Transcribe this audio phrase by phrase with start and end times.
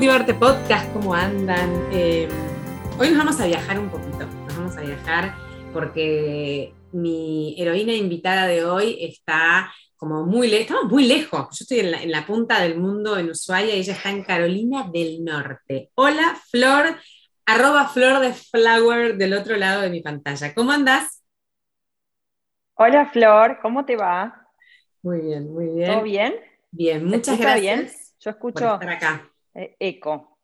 [0.00, 0.90] Motivarte Podcast.
[0.94, 1.88] ¿Cómo andan?
[1.92, 2.26] Eh,
[2.98, 4.26] hoy nos vamos a viajar un poquito.
[4.46, 5.34] Nos vamos a viajar
[5.74, 11.48] porque mi heroína invitada de hoy está como muy lejos, estamos muy lejos.
[11.50, 15.22] Yo estoy en la, punta del mundo en Ushuaia y ella está en Carolina del
[15.22, 15.90] Norte.
[15.96, 16.96] Hola, Flor,
[17.44, 20.54] arroba Flor de Flower del otro lado de mi pantalla.
[20.54, 21.22] ¿Cómo andas?
[22.72, 24.46] Hola, Flor, ¿cómo te va?
[25.02, 25.92] Muy bien, muy bien.
[25.92, 26.34] ¿Todo bien?
[26.70, 27.60] Bien, muchas gracias.
[27.60, 27.90] bien?
[28.18, 29.29] Yo escucho acá.
[29.54, 30.38] Eh, eco.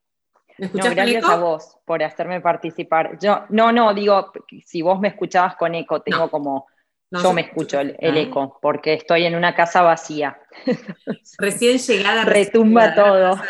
[0.59, 3.19] ¿Me escuchas gracias a vos por hacerme participar.
[3.21, 4.33] Yo, no, no, digo,
[4.65, 6.67] si vos me escuchabas con eco, tengo como.
[7.11, 10.39] yo me escucho el, eco, porque estoy en una casa vacía.
[11.39, 12.25] Recién llegada.
[12.25, 13.41] Retumba todo.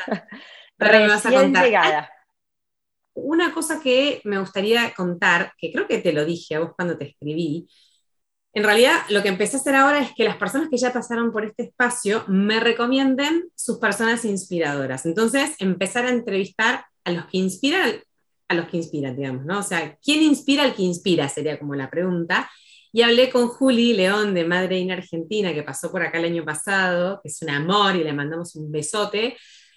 [0.78, 2.10] Recién llegada.
[3.14, 6.98] Una cosa que me gustaría contar, que creo que te lo dije a vos cuando
[6.98, 7.66] te escribí,
[8.56, 11.30] en realidad, lo que empecé a hacer ahora es que las personas que ya pasaron
[11.30, 15.04] por este espacio me recomienden sus personas inspiradoras.
[15.04, 17.96] Entonces, empezar a entrevistar a los que inspiran,
[18.48, 19.58] a los que inspiran, digamos, ¿no?
[19.58, 21.28] O sea, ¿quién inspira al que inspira?
[21.28, 22.50] Sería como la pregunta.
[22.94, 26.42] Y hablé con Juli León de Madre in Argentina, que pasó por acá el año
[26.46, 29.36] pasado, que es un amor y le mandamos un besote.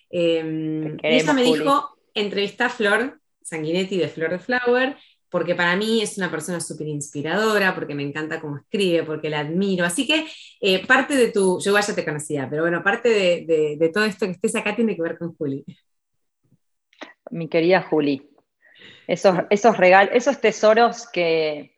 [0.10, 3.20] Eh, y ella me dijo, entrevista a Flor
[3.50, 4.96] Sanguinetti de Flor de Flower,
[5.30, 9.40] porque para mí es una persona súper inspiradora, porque me encanta cómo escribe, porque la
[9.40, 9.86] admiro.
[9.86, 10.26] Así que
[10.60, 14.34] eh, parte de tu, yo ya te conocía, pero bueno, parte de, todo esto que
[14.34, 15.64] estés acá tiene que ver con Juli.
[17.32, 18.30] Mi querida Juli,
[19.08, 21.76] esos, esos regalos, esos tesoros que,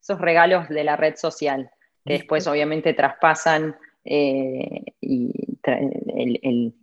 [0.00, 1.70] esos regalos de la red social,
[2.04, 5.32] que después obviamente traspasan eh, y,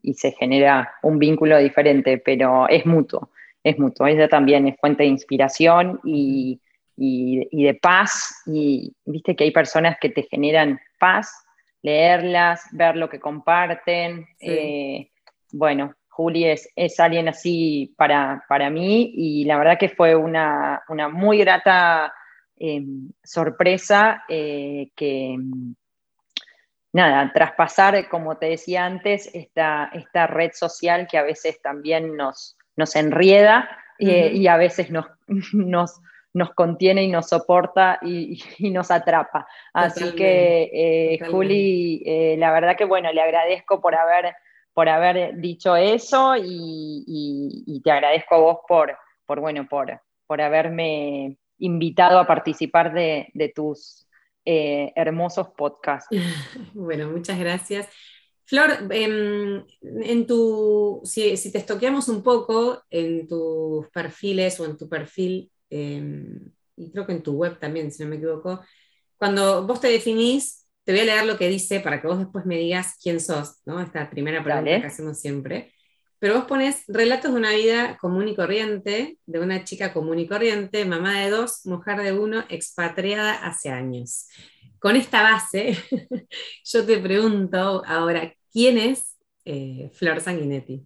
[0.01, 3.29] y se genera un vínculo diferente, pero es mutuo
[3.63, 4.07] es mutuo.
[4.07, 6.59] Ella también es fuente de inspiración y,
[6.97, 8.43] de paz.
[8.45, 11.31] Y viste que hay personas que te generan paz,
[11.81, 14.27] leerlas, ver lo que comparten.
[14.39, 15.09] Eh,
[15.51, 22.13] bueno, Juli es, alguien así para, mí y la verdad que fue una, muy grata
[22.57, 25.37] em, sorpresa eh, que
[26.93, 32.57] nada, traspasar, como te decía antes, esta, esta red social que a veces también nos,
[32.75, 35.05] nos enrieda eh, y a veces nos,
[35.53, 36.01] nos,
[36.33, 39.47] nos, contiene y nos soporta y, nos atrapa.
[39.73, 44.33] Así que, eh, Juli, eh, la verdad que bueno, le agradezco por haber,
[44.73, 51.37] por haber dicho eso y, te agradezco a vos por, por, bueno, por, por haberme
[51.59, 54.07] invitado a participar de, de tus
[54.43, 56.09] hermosos podcasts.
[56.73, 57.87] Bueno, muchas gracias.
[58.51, 64.89] Flor, em, en tu, si, te estoqueamos un poco en tus perfiles o en tu
[64.89, 68.59] perfil, em, y creo que en tu web también, si no me equivoco,
[69.15, 72.45] cuando vos te definís, te voy a leer lo que dice para que vos después
[72.45, 73.79] me digas quién sos, ¿no?
[73.79, 75.73] Esta primera pregunta que hacemos siempre.
[76.19, 80.27] Pero vos pones relatos de una vida común y corriente, de una chica común y
[80.27, 84.27] corriente, mamá de dos, mujer de uno, expatriada hace años.
[84.77, 85.77] Con esta base,
[86.65, 90.85] yo te pregunto ahora, ¿Quién es eh, Flor Sanguinetti?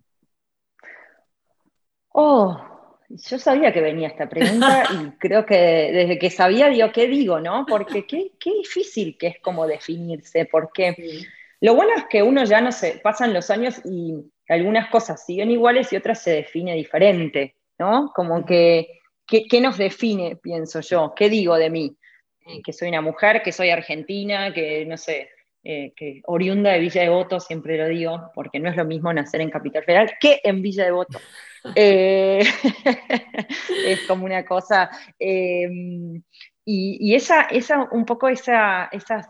[2.10, 2.76] Oh,
[3.10, 7.40] yo sabía que venía esta pregunta y creo que desde que sabía, digo, ¿qué digo,
[7.40, 7.66] no?
[7.68, 10.96] Porque qué, difícil que es como definirse, porque
[11.62, 14.14] lo bueno es que uno ya no se, pasan los años y
[14.48, 18.12] algunas cosas siguen iguales y otras se define diferente, ¿no?
[18.16, 21.14] Como que, ¿qué, nos define, pienso yo?
[21.16, 21.98] ¿Qué digo de mí?
[22.64, 25.30] Que soy una mujer, que soy argentina, que no sé,
[25.68, 29.12] eh, que oriunda de Villa de Voto, siempre lo digo, porque no es lo mismo
[29.12, 31.20] nacer en Capital Federal que en Villa de Voto.
[31.76, 32.42] Eh,
[33.88, 34.92] es como una cosa.
[35.18, 35.68] Eh,
[36.64, 39.28] y, esa, esa, un poco esa, esas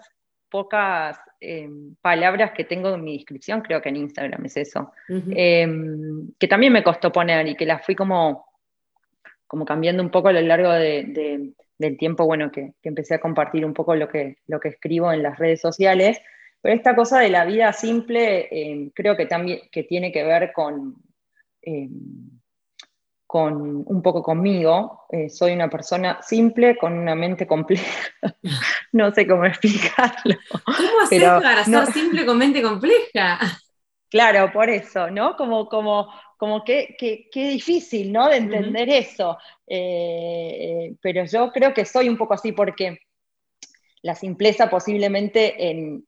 [0.50, 1.18] pocas
[2.02, 6.84] palabras que tengo en mi descripción, creo que en Instagram es eso, que también me
[6.84, 8.48] costó poner y que las fui como,
[9.48, 13.66] como cambiando un poco a lo largo de del tiempo, bueno, que, empecé a compartir
[13.66, 16.20] un poco lo que, lo que escribo en las redes sociales.
[16.62, 20.52] Pero esta cosa de la vida simple eh, creo que también que tiene que ver
[20.54, 20.96] con,
[21.62, 21.90] eh,
[23.28, 25.06] con un poco conmigo.
[25.10, 27.86] Eh, soy una persona simple con una mente compleja.
[28.94, 30.36] no sé cómo explicarlo.
[30.66, 33.40] ¿Cómo hacer para ser simple con mente compleja?
[34.10, 35.36] Claro, por eso, ¿no?
[35.36, 36.96] Como, como, como que,
[37.34, 38.30] difícil, ¿no?
[38.30, 39.38] De entender eso.
[39.68, 43.00] Eh, pero yo creo que soy un poco así porque
[44.02, 46.04] la simpleza posiblemente en,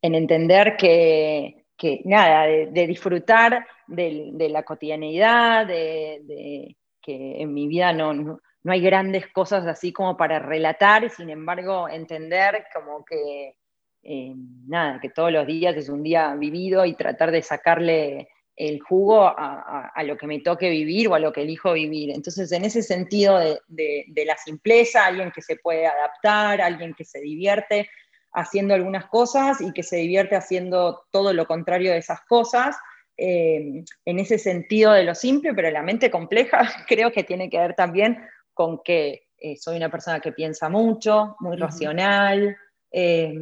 [0.00, 1.64] entender que,
[2.04, 9.28] nada, de, disfrutar de, la cotidianeidad, de, que en mi vida no, no, hay grandes
[9.28, 13.56] cosas así como para relatar, sin embargo entender como que
[14.02, 14.34] eh,
[14.66, 19.26] nada, que todos los días es un día vivido y tratar de sacarle el jugo
[19.26, 22.10] a, lo que me toque vivir o a lo que elijo vivir.
[22.10, 27.20] Entonces, en ese sentido de, la simpleza, alguien que se puede adaptar, alguien que se
[27.20, 27.88] divierte
[28.32, 32.76] haciendo algunas cosas y que se divierte haciendo todo lo contrario de esas cosas,
[33.18, 37.58] eh, en ese sentido de lo simple, pero la mente compleja creo que tiene que
[37.58, 38.18] ver también
[38.52, 42.56] con que eh, soy una persona que piensa mucho, muy racional,
[42.90, 43.34] eh,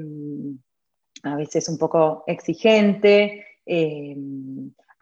[1.22, 3.46] a veces un poco exigente,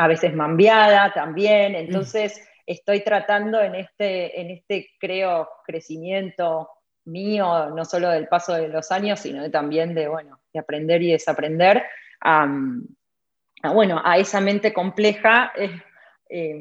[0.02, 6.68] a veces mambiada también, entonces estoy tratando en este, en este, creo, crecimiento
[7.04, 11.12] mío, no solo del paso de los años, sino también de, bueno, de aprender y
[11.12, 11.84] desaprender,
[13.62, 15.52] bueno, a esa mente compleja
[16.28, 16.58] eh,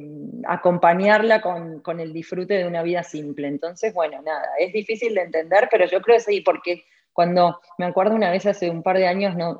[0.48, 3.48] acompañarla con, el disfrute de una vida simple.
[3.48, 6.84] Entonces, bueno, nada, es difícil de entender, pero yo creo que sí, porque
[7.14, 9.60] cuando me acuerdo una vez hace un par de años, no,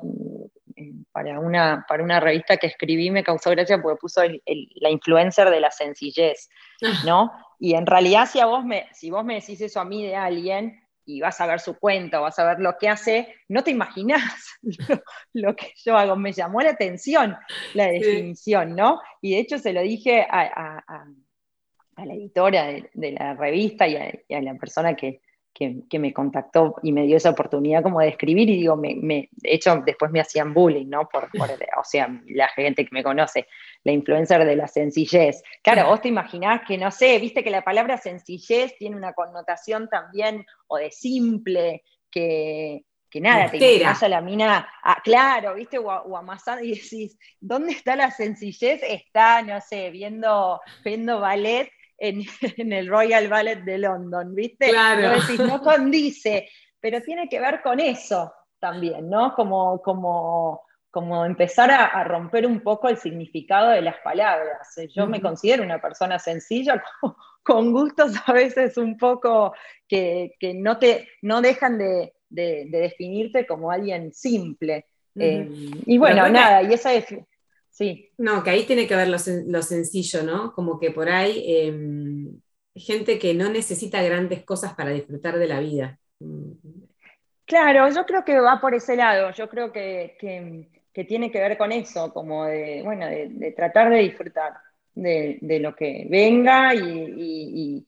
[1.12, 5.60] para, una, para una revista que escribí me causó gracia porque puso la influencer de
[5.60, 6.48] la sencillez,
[6.82, 7.02] ah.
[7.04, 7.32] ¿no?
[7.58, 10.82] Y en realidad si, vos me, si vos me decís eso a mí de alguien,
[11.04, 14.22] y vas a ver su cuenta, vas a ver lo que hace, no te imaginas
[15.32, 16.16] lo, que yo hago.
[16.16, 17.36] Me llamó la atención
[17.74, 19.00] la definición, ¿no?
[19.20, 20.84] Y de hecho se lo dije a,
[21.96, 25.20] la editora de, la revista y a, la persona que,
[25.54, 29.28] que, me contactó y me dio esa oportunidad como de escribir y digo, me, de
[29.54, 31.08] hecho después me hacían bullying, ¿no?
[31.08, 31.28] Por,
[31.78, 33.46] o sea, la gente que me conoce,
[33.84, 35.42] la influencer de la sencillez.
[35.62, 39.88] Claro, vos te imaginás que, no sé, viste que la palabra sencillez tiene una connotación
[39.88, 45.78] también, o de simple, que, que nada, te imaginas a la mina, ah, claro, viste,
[45.78, 48.82] o, o amasando y decís, ¿dónde está la sencillez?
[48.82, 51.70] Está, no sé, viendo, viendo ballet
[52.56, 54.70] en, el Royal Ballet de London, ¿viste?
[54.70, 55.12] Claro.
[55.46, 56.48] No, condice,
[56.80, 59.34] pero tiene que ver con eso también, ¿no?
[59.34, 64.68] Como, como, como empezar a, romper un poco el significado de las palabras.
[64.94, 66.82] Yo me considero una persona sencilla,
[67.44, 69.54] con, gustos a veces un poco
[69.86, 74.86] que, no, te, no dejan de, definirte como alguien simple.
[75.14, 75.48] Eh,
[75.86, 77.06] y bueno, nada, y esa es
[77.72, 78.10] Sí.
[78.18, 80.52] No, que ahí tiene que ver lo, sencillo, ¿no?
[80.52, 82.38] Como que por ahí em,
[82.74, 85.98] gente que no necesita grandes cosas para disfrutar de la vida.
[87.46, 90.16] Claro, yo creo que va por ese lado, yo creo que,
[91.08, 94.52] tiene que ver con eso, como de, bueno, de, tratar de disfrutar
[94.94, 97.86] de, lo que venga y,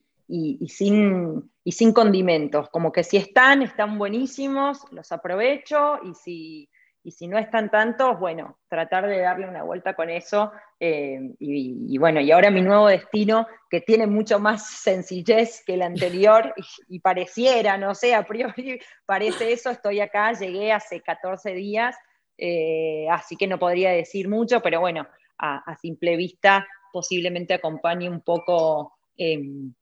[0.67, 6.71] sin, y sin condimentos, como que si están, están buenísimos, los aprovecho y si
[7.05, 10.53] y si no están tantos, bueno, tratar de darle una vuelta con eso.
[10.81, 15.83] Eh, y, bueno, y ahora mi nuevo destino, que tiene mucho más sencillez que el
[15.83, 16.55] anterior,
[16.89, 21.95] y, pareciera, no sé, a priori parece eso, estoy acá, llegué hace 14 días,
[22.39, 25.07] eh, así que no podría decir mucho, pero bueno,
[25.39, 29.75] a, simple vista posiblemente acompañe un poco em,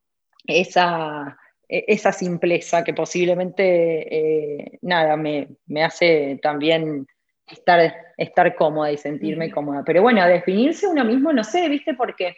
[0.44, 7.06] esa, e, esa simpleza que posiblemente, eh, nada, me, me, hace también
[7.46, 9.82] estar, estar cómoda y sentirme cómoda.
[9.84, 11.94] Pero bueno, definirse uno mismo, no sé, ¿viste?
[11.94, 12.37] Porque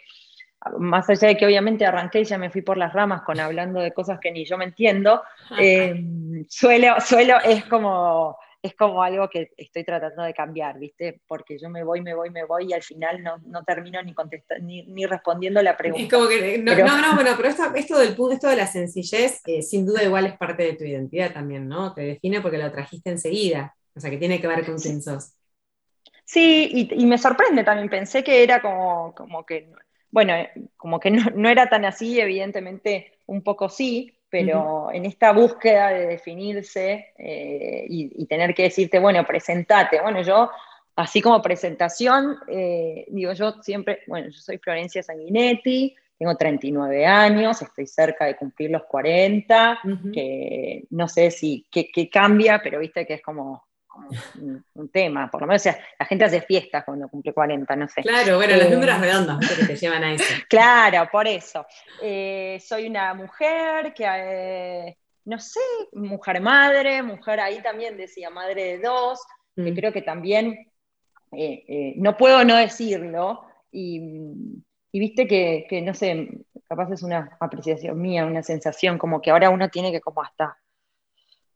[0.79, 3.79] más allá de que obviamente arranqué y ya me fui por las ramas con hablando
[3.79, 5.21] de cosas que ni yo me entiendo,
[5.59, 6.03] eh,
[6.49, 11.21] suelo, suelo, es como, es como algo que estoy tratando de cambiar, ¿viste?
[11.27, 15.05] Porque yo me voy, me voy, me voy y al final no, termino ni, ni,
[15.05, 16.15] respondiendo la pregunta.
[16.15, 19.85] como que, no, no, bueno, pero esto, esto, del, esto de la sencillez, eh, sin
[19.85, 21.93] duda igual es parte de tu identidad también, ¿no?
[21.93, 23.75] Te define porque lo trajiste enseguida.
[23.95, 25.01] O sea, que tiene que ver con quién
[26.25, 27.89] Sí, y, me sorprende también.
[27.89, 29.71] Pensé que era como, como que,
[30.09, 30.33] bueno,
[30.75, 36.07] como que no, era tan así, evidentemente un poco sí, pero en esta búsqueda de
[36.07, 40.01] definirse eh, y, tener que decirte, bueno, presentate.
[40.01, 40.49] Bueno, yo,
[40.95, 47.61] así como presentación, eh, digo, yo siempre, bueno, yo soy Florencia Sanguinetti, tengo 39 años,
[47.61, 49.79] estoy cerca de cumplir los 40,
[50.13, 53.63] que no sé si, qué cambia, pero viste que es como
[54.73, 58.01] un, tema, por lo menos la gente hace fiestas cuando cumple 40, no sé.
[58.01, 60.23] Claro, bueno, los eh, números redondos que te llevan a eso.
[60.49, 61.65] Claro, por eso.
[62.01, 65.59] Eh, soy una mujer que, eh, no sé,
[65.93, 69.19] mujer madre, mujer ahí también decía madre de dos,
[69.55, 69.75] que mm.
[69.75, 70.71] creo que también,
[71.97, 74.01] no puedo no decirlo, y,
[74.93, 76.29] viste que, que, no sé,
[76.67, 80.57] capaz es una apreciación mía, una sensación, como que ahora uno tiene que como hasta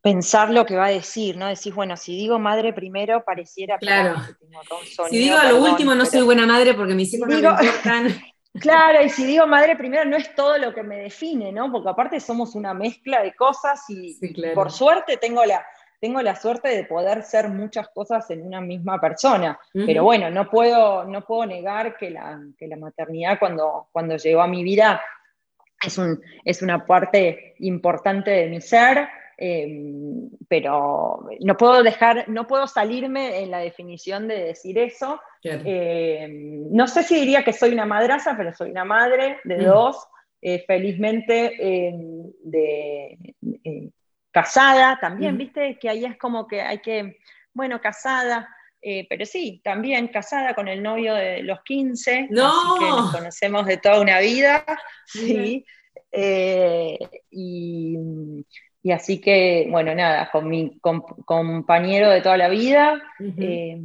[0.02, 1.48] pensar lo que va a decir, ¿no?
[1.48, 4.16] Decís, bueno, si digo madre primero, pareciera claro.
[5.10, 8.30] si digo a lo último, no soy buena madre porque mis hijos no me
[8.60, 11.72] Claro, y si digo madre primero, no es todo lo que me define, ¿no?
[11.72, 14.18] Porque aparte somos una mezcla de cosas y,
[14.56, 15.64] por suerte tengo la,
[16.02, 19.60] tengo la suerte de poder ser muchas cosas en una misma persona.
[19.72, 24.48] Pero bueno, no puedo, no puedo negar que la, la maternidad cuando, cuando llegó a
[24.48, 25.00] mi vida
[25.86, 29.08] es, un, es una parte importante de mi ser.
[29.42, 35.22] Em, pero no puedo dejar, no puedo salirme en la definición de decir eso.
[35.42, 40.06] Em, no sé si diría que soy una madraza, pero soy una madre de dos,
[40.42, 43.18] eh, felizmente em, de,
[43.64, 43.90] eh,
[44.30, 47.20] casada también, viste, que ahí es como que hay que,
[47.54, 52.46] bueno, casada, eh, pero sí, también casada con el novio de los 15, ¡No!
[52.50, 54.66] así que nos conocemos de toda una vida,
[55.06, 55.66] sí.
[57.32, 57.98] y,
[58.90, 63.00] y así que, bueno, nada, con mi compañero de toda la vida,
[63.38, 63.80] eh,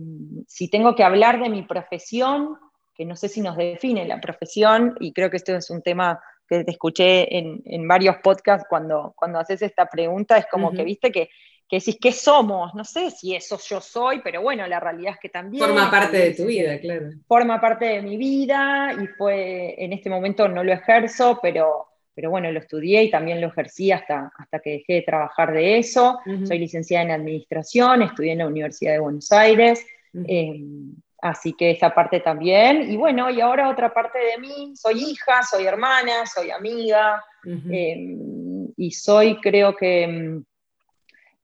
[0.48, 2.56] si tengo que hablar de mi profesión,
[2.94, 6.22] que no sé si nos define la profesión, y creo que esto es un tema
[6.48, 11.12] que te escuché en, varios podcasts cuando, cuando haces esta pregunta, es como que viste
[11.12, 11.28] que,
[11.68, 12.74] que decís, ¿qué somos?
[12.74, 15.66] No sé si eso yo soy, pero bueno, la realidad es que también...
[15.66, 17.10] Forma parte de tu vida, claro.
[17.28, 22.30] Forma parte de mi vida y fue, en este momento no lo ejerzo, pero pero
[22.30, 26.20] bueno, lo estudié y también lo ejercí hasta, hasta que dejé de trabajar de eso.
[26.44, 31.94] Soy licenciada en administración, estudié en la Universidad de Buenos Aires, em, así que esa
[31.94, 32.90] parte también.
[32.90, 38.68] Y bueno, y ahora otra parte de mí, soy hija, soy hermana, soy amiga, em,
[38.76, 40.44] y soy creo que, em,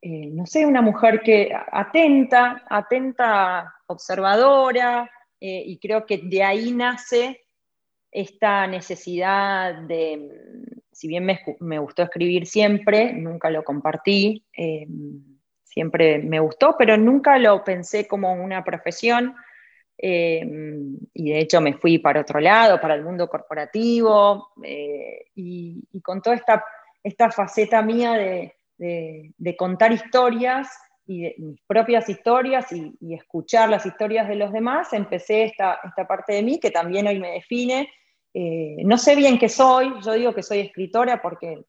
[0.02, 5.10] eh, no sé, una mujer que atenta, atenta, observadora,
[5.40, 7.40] eh, y creo que de ahí nace
[8.12, 10.28] esta necesidad de,
[10.92, 14.86] si bien me, gustó escribir siempre, nunca lo compartí, eh,
[15.62, 19.34] siempre me gustó, pero nunca lo pensé como una profesión.
[20.02, 20.42] Eh,
[21.12, 26.22] y de hecho me fui para otro lado, para el mundo corporativo, eh, y, con
[26.22, 26.64] toda esta,
[27.02, 30.68] esta faceta mía de, contar historias
[31.06, 36.06] y de, mis propias historias y, escuchar las historias de los demás, empecé esta, esta
[36.06, 37.90] parte de mí que también hoy me define
[38.32, 41.64] eh, no sé bien qué soy, yo digo que soy escritora porque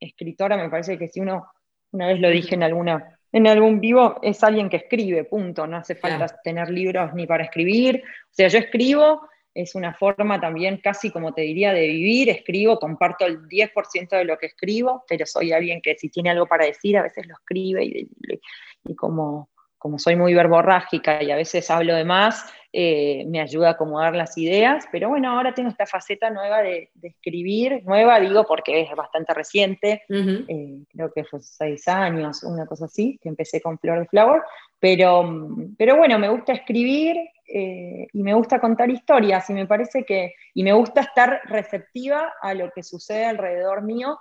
[0.00, 1.46] escritora me parece que si uno,
[1.92, 5.76] una vez lo dije en, alguna, en algún vivo, es alguien que escribe, punto, no
[5.76, 10.78] hace falta tener libros ni para escribir, o sea, yo escribo, es una forma también
[10.82, 15.26] casi como te diría de vivir, escribo, comparto el 10% de lo que escribo, pero
[15.26, 19.98] soy alguien que si tiene algo para decir a veces lo escribe y como como
[19.98, 24.36] soy muy verborrágica y a veces hablo de más, eh, me ayuda a acomodar las
[24.36, 29.32] ideas, pero bueno, ahora tengo esta faceta nueva de, escribir, nueva digo porque es bastante
[29.32, 34.06] reciente, eh, creo que fue seis años, una cosa así, que empecé con Flor de
[34.06, 34.42] Flower,
[34.78, 37.16] pero, pero bueno, me gusta escribir
[37.48, 42.34] eh, y me gusta contar historias y me parece que, y me gusta estar receptiva
[42.42, 44.18] a lo que sucede alrededor mío,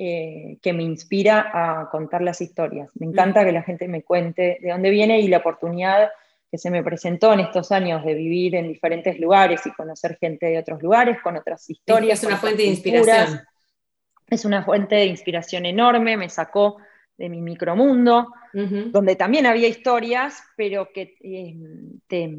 [0.00, 2.88] eh, que me inspira a contar las historias.
[2.94, 6.10] Me encanta que la gente me cuente de dónde viene y la oportunidad
[6.48, 10.46] que se me presentó en estos años de vivir en diferentes lugares y conocer gente
[10.46, 12.22] de otros lugares con otras historias.
[12.22, 13.40] Es una fuente de inspiración.
[14.30, 16.76] Es una fuente de inspiración enorme, me sacó
[17.16, 21.56] de mi micromundo, donde también había historias, pero que eh,
[22.06, 22.32] te,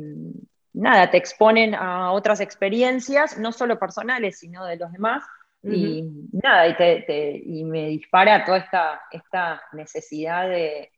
[0.72, 5.26] nada, te exponen a otras experiencias, no solo personales, sino de los demás,
[5.64, 10.92] y nada, y, me dispara toda esta, esta necesidad de,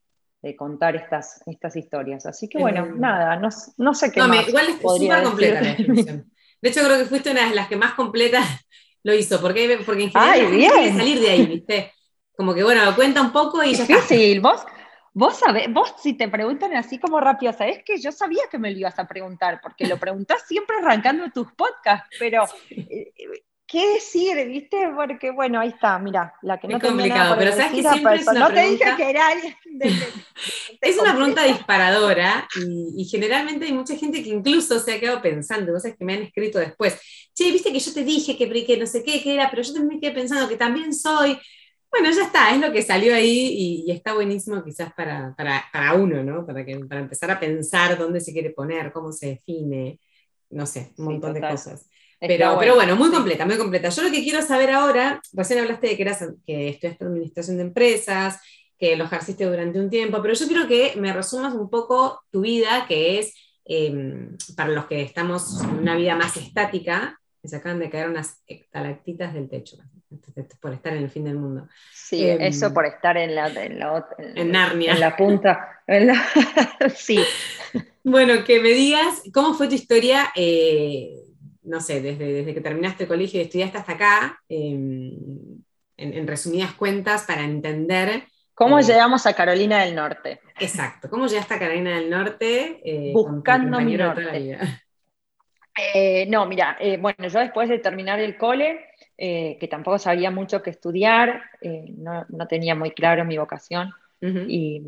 [0.57, 2.25] contar estas, estas historias.
[2.25, 4.47] Así que bueno, nada, no, no, sé qué no, más.
[4.47, 6.31] igual es súper completa la descripción.
[6.61, 8.45] De hecho, creo que fuiste una de las que más completas
[9.03, 11.93] lo hizo, porque, porque en general Ay, salir de ahí, ¿viste?
[12.35, 14.61] Como que bueno, cuenta un poco y ya Difícil, vos.
[15.13, 18.71] Vos sabés, vos si te preguntan así como rápido, sabés que yo sabía que me
[18.71, 23.11] lo ibas a preguntar, porque lo preguntás siempre arrancando tus podcasts, pero eh,
[23.71, 24.77] qué decir, ¿viste?
[24.93, 28.27] Porque, bueno, ahí está, mira, la que no es complicado, pero sabes que siempre es
[28.27, 28.85] una no pregunta...
[28.85, 29.55] te dije que era alguien
[30.81, 35.71] Es una pregunta disparadora y, generalmente hay mucha gente que incluso se ha quedado pensando,
[35.71, 36.99] cosas que me han escrito después.
[37.33, 39.73] Che, viste que yo te dije que, que no sé qué, que era, pero yo
[39.73, 41.39] también me quedé pensando que también soy.
[41.89, 45.93] Bueno, ya está, es lo que salió ahí y, está buenísimo quizás para, para, para,
[45.93, 46.45] uno, ¿no?
[46.45, 49.99] Para, que, para empezar a pensar dónde se quiere poner, cómo se define,
[50.49, 51.89] no sé, un montón de cosas.
[52.27, 53.89] Pero bueno, bueno, muy completa, muy completa.
[53.89, 57.63] Yo lo que quiero saber ahora, recién hablaste de que, eras, que estudiaste administración de
[57.63, 58.39] empresas,
[58.77, 62.41] que lo ejerciste durante un tiempo, pero yo quiero que me resumas un poco tu
[62.41, 63.33] vida, que es,
[63.65, 68.09] em, para los que estamos en una vida más estática, que se acaban de caer
[68.09, 69.77] unas estalactitas del techo,
[70.59, 71.67] por estar en el fin del mundo.
[71.91, 74.93] Sí, em, eso por estar en la, en, la, en, Narnia.
[74.93, 75.81] En la punta.
[76.95, 77.19] sí.
[78.03, 81.30] Bueno, que me digas cómo fue tu historia eh,
[81.63, 85.11] no sé, desde, desde que terminaste el colegio y estudiaste hasta acá, em,
[85.97, 90.39] en, resumidas cuentas, para entender ¿Cómo llegamos a Carolina del Norte?
[90.59, 92.79] Exacto, ¿cómo llegaste a Carolina del Norte?
[93.11, 94.57] Buscando mi norte.
[96.27, 98.85] no, mira, bueno, yo después de terminar el cole,
[99.17, 101.41] que tampoco sabía mucho qué estudiar,
[101.97, 103.91] no, no, tenía muy claro mi vocación
[104.21, 104.83] y,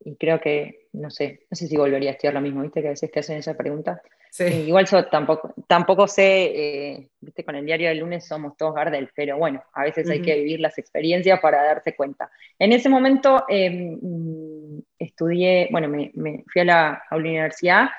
[0.00, 2.80] y, creo que, no sé, no sé si volvería a estudiar lo mismo, ¿viste?
[2.80, 4.00] Que a veces te hacen esa pregunta.
[4.38, 8.74] Eh, igual yo tampoco, tampoco sé, eh, viste, con el diario del lunes somos todos
[8.74, 12.30] Gardel, pero bueno, a veces hay que vivir las experiencias para darse cuenta.
[12.58, 17.90] En ese momento em, estudié, bueno, me, fui a la, universidad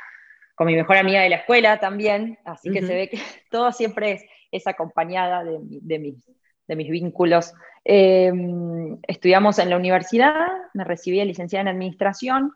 [0.55, 3.17] con mi mejor amiga de la escuela también, así que se ve que
[3.51, 6.15] todo siempre es, es acompañada de, de, mis,
[6.67, 7.53] de mis vínculos.
[7.85, 12.53] Em, estudiamos en la universidad, me recibí de licenciada en administración,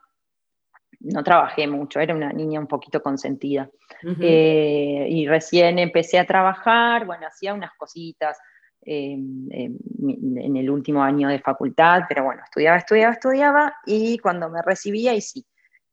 [1.00, 3.70] no trabajé mucho, era una niña un poquito consentida.
[4.22, 8.38] Eh, y recién empecé a trabajar, bueno, hacía unas cositas
[8.82, 9.78] em, em,
[10.38, 15.14] en el último año de facultad, pero bueno, estudiaba, estudiaba, estudiaba, y cuando me recibía,
[15.14, 15.46] y sí,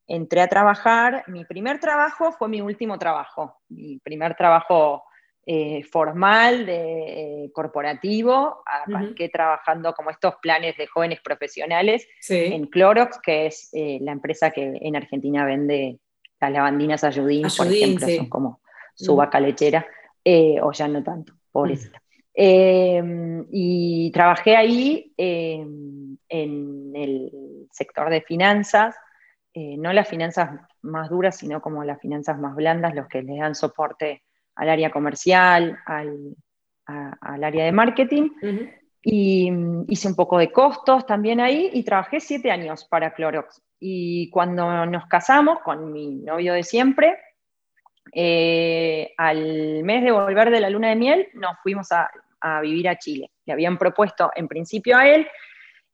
[0.06, 5.04] entré a trabajar, mi primer trabajo fue mi último trabajo, mi primer trabajo
[5.46, 13.18] eh, formal, de, eh, corporativo, arranqué trabajando como estos planes de jóvenes profesionales en Clorox,
[13.18, 15.98] que es eh, la empresa que en Argentina vende
[16.40, 18.60] las lavandinas Ayudín, por ejemplo, son como
[18.94, 19.86] su vaca lechera,
[20.62, 22.00] o ya no tanto, pobrecita.
[22.32, 27.30] Em, y trabajé ahí em, en el
[27.70, 28.96] sector de finanzas,
[29.54, 33.54] no las finanzas más duras, sino como las finanzas más blandas, los que le dan
[33.54, 34.23] soporte
[34.56, 36.36] al área comercial, al,
[36.86, 38.30] área de marketing.
[39.02, 43.62] Y mm, hice un poco de costos también ahí y trabajé siete años para Clorox.
[43.78, 47.18] Y cuando nos casamos con mi novio de siempre,
[48.12, 52.10] eh, al mes de volver de la luna de miel, nos fuimos a,
[52.60, 53.30] vivir a Chile.
[53.46, 55.26] Le habían propuesto en principio a él,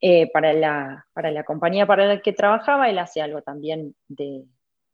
[0.00, 4.44] eh, para, la, para la compañía para la que trabajaba, él hace algo también de,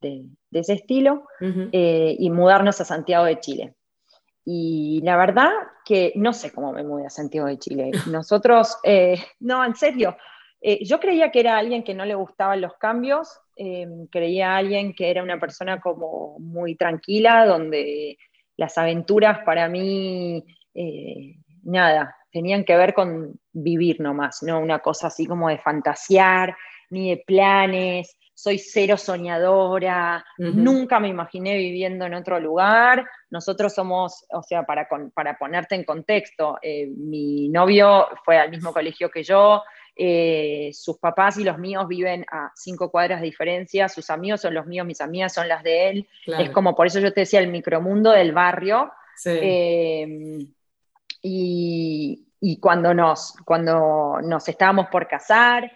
[0.00, 3.74] de, ese estilo eh, y mudarnos a Santiago de Chile.
[4.44, 5.50] Y la verdad
[5.84, 7.90] que no sé cómo me mudé a Santiago de Chile.
[8.10, 10.16] Nosotros, eh, no, en serio,
[10.60, 13.40] eh, yo creía que era alguien que no le gustaban los cambios,
[14.10, 18.18] creía alguien que era una persona como muy tranquila, donde
[18.58, 20.44] las aventuras para mí,
[21.62, 26.54] nada, tenían que ver con vivir nomás, no una cosa así como de fantasear,
[26.90, 33.08] ni de planes, soy cero soñadora, nunca me imaginé viviendo en otro lugar.
[33.30, 38.74] Nosotros somos, o sea, para, para ponerte en contexto, eh, mi novio fue al mismo
[38.74, 39.62] colegio que yo,
[39.96, 44.52] eh, sus papás y los míos viven a cinco cuadras de diferencia, sus amigos son
[44.52, 46.08] los míos, mis amigas son las de él.
[46.26, 48.92] Es como, por eso yo te decía, el micromundo del barrio.
[49.24, 50.46] Eh,
[51.22, 55.72] y, cuando, nos, cuando nos estábamos por casar,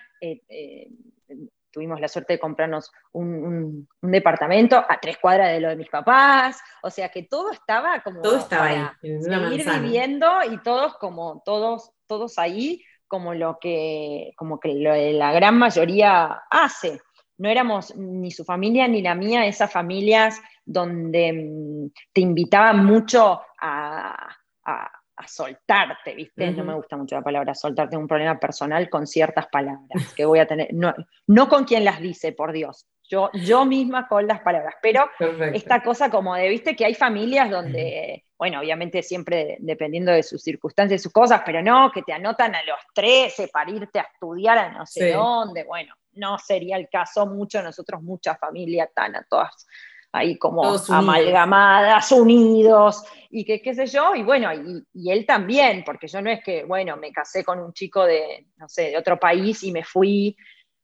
[1.71, 6.61] tuvimos la suerte de comprarnos un, departamento a tres cuadras de lo de mis papás,
[6.83, 11.93] o sea que todo estaba como todo estaba ahí, seguir viviendo y todos como todos
[12.07, 17.01] todos ahí como lo que como que la gran mayoría hace.
[17.39, 23.41] No éramos ni su familia ni la mía esas familias donde mm, te invitaban mucho
[23.59, 26.51] a a soltarte, ¿viste?
[26.53, 30.39] No me gusta mucho la palabra soltarte un problema personal con ciertas palabras que voy
[30.39, 30.95] a tener, no,
[31.27, 35.05] no con quien las dice, por Dios, yo, yo misma con las palabras, pero
[35.53, 36.77] esta cosa como de, ¿viste?
[36.77, 41.61] Que hay familias donde, bueno, obviamente siempre dependiendo de sus circunstancias y sus cosas, pero
[41.61, 45.65] no, que te anotan a los 13 para irte a estudiar a no sé dónde,
[45.65, 49.67] bueno, no sería el caso mucho, nosotros muchas familias están a todas
[50.13, 56.09] ahí como amalgamadas, unidos, y que qué sé yo, y bueno, y, él también, porque
[56.09, 59.19] yo no es que, bueno, me casé con un chico de, no sé, de otro
[59.19, 60.37] país y me fui,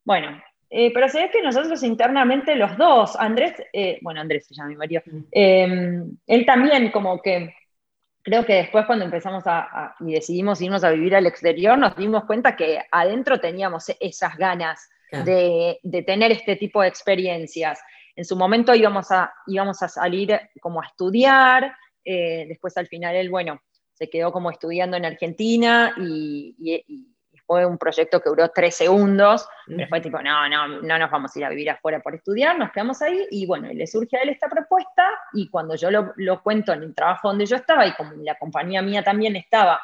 [0.05, 4.55] bueno, eh, pero se ve que nosotros internamente los dos, Andrés, eh, bueno, Andrés se
[4.55, 7.55] llama mi marido, em, él también como que
[8.23, 12.25] creo que después cuando empezamos a, y decidimos irnos a vivir al exterior, nos dimos
[12.25, 14.89] cuenta que adentro teníamos esas ganas
[15.25, 17.81] de, de, tener este tipo de experiencias.
[18.17, 23.15] En su momento íbamos a, íbamos a salir como a estudiar, eh, después al final
[23.15, 23.61] él, bueno,
[23.93, 27.05] se quedó como estudiando en Argentina y,
[27.47, 31.31] fue un proyecto que duró tres segundos, pero fue tipo, no, no, no nos vamos
[31.31, 34.23] a ir a vivir afuera por estudiar, nos quedamos ahí y bueno, le surge a
[34.23, 37.95] él esta propuesta y cuando yo lo, cuento en el trabajo donde yo estaba y
[37.95, 39.81] como la compañía mía también estaba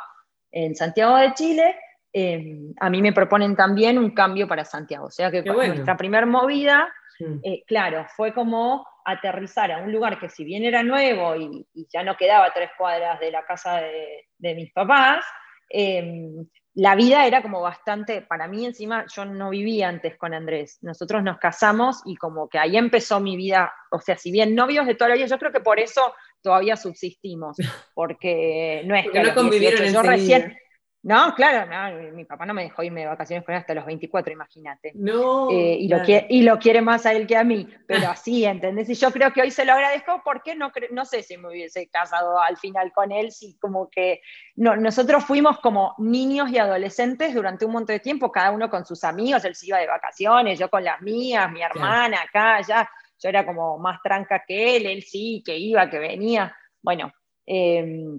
[0.51, 1.77] en Santiago de Chile,
[2.13, 5.07] eh, a mí me proponen también un cambio para Santiago.
[5.07, 6.93] O sea que nuestra primera movida
[7.23, 7.41] Mm.
[7.43, 12.03] Eh, claro, fue como aterrizar a un lugar que si bien era nuevo y, ya
[12.03, 15.25] no quedaba tres cuadras de la casa de, mis papás,
[15.69, 20.79] em, la vida era como bastante, para mí encima, yo no vivía antes con Andrés.
[20.81, 24.87] Nosotros nos casamos y como que ahí empezó mi vida, o sea, si bien novios
[24.87, 27.57] de toda la vida, yo creo que por eso todavía subsistimos,
[27.95, 30.57] porque no es que no convivieron yo recién,
[31.05, 33.85] no, claro, no, mi papá no me dejó irme de vacaciones con él hasta los
[33.85, 34.93] 24, imagínate.
[34.95, 35.51] No.
[35.51, 38.45] Eh, y, lo quiere, y lo quiere más a él que a mí, pero así,
[38.45, 38.89] ¿entendés?
[38.89, 41.89] Y yo creo que hoy se lo agradezco porque no, no sé si me hubiese
[41.89, 44.21] casado al final con él, si como que
[44.55, 48.87] no, nosotros fuimos como niños y adolescentes durante un montón de tiempo, cada uno con
[48.87, 52.89] sus amigos, él se iba de vacaciones, yo con las mías, mi hermana acá, allá,
[53.19, 56.57] yo era como más tranca que él, él sí, que iba, que venía.
[56.81, 57.13] Bueno,
[57.45, 58.19] eh,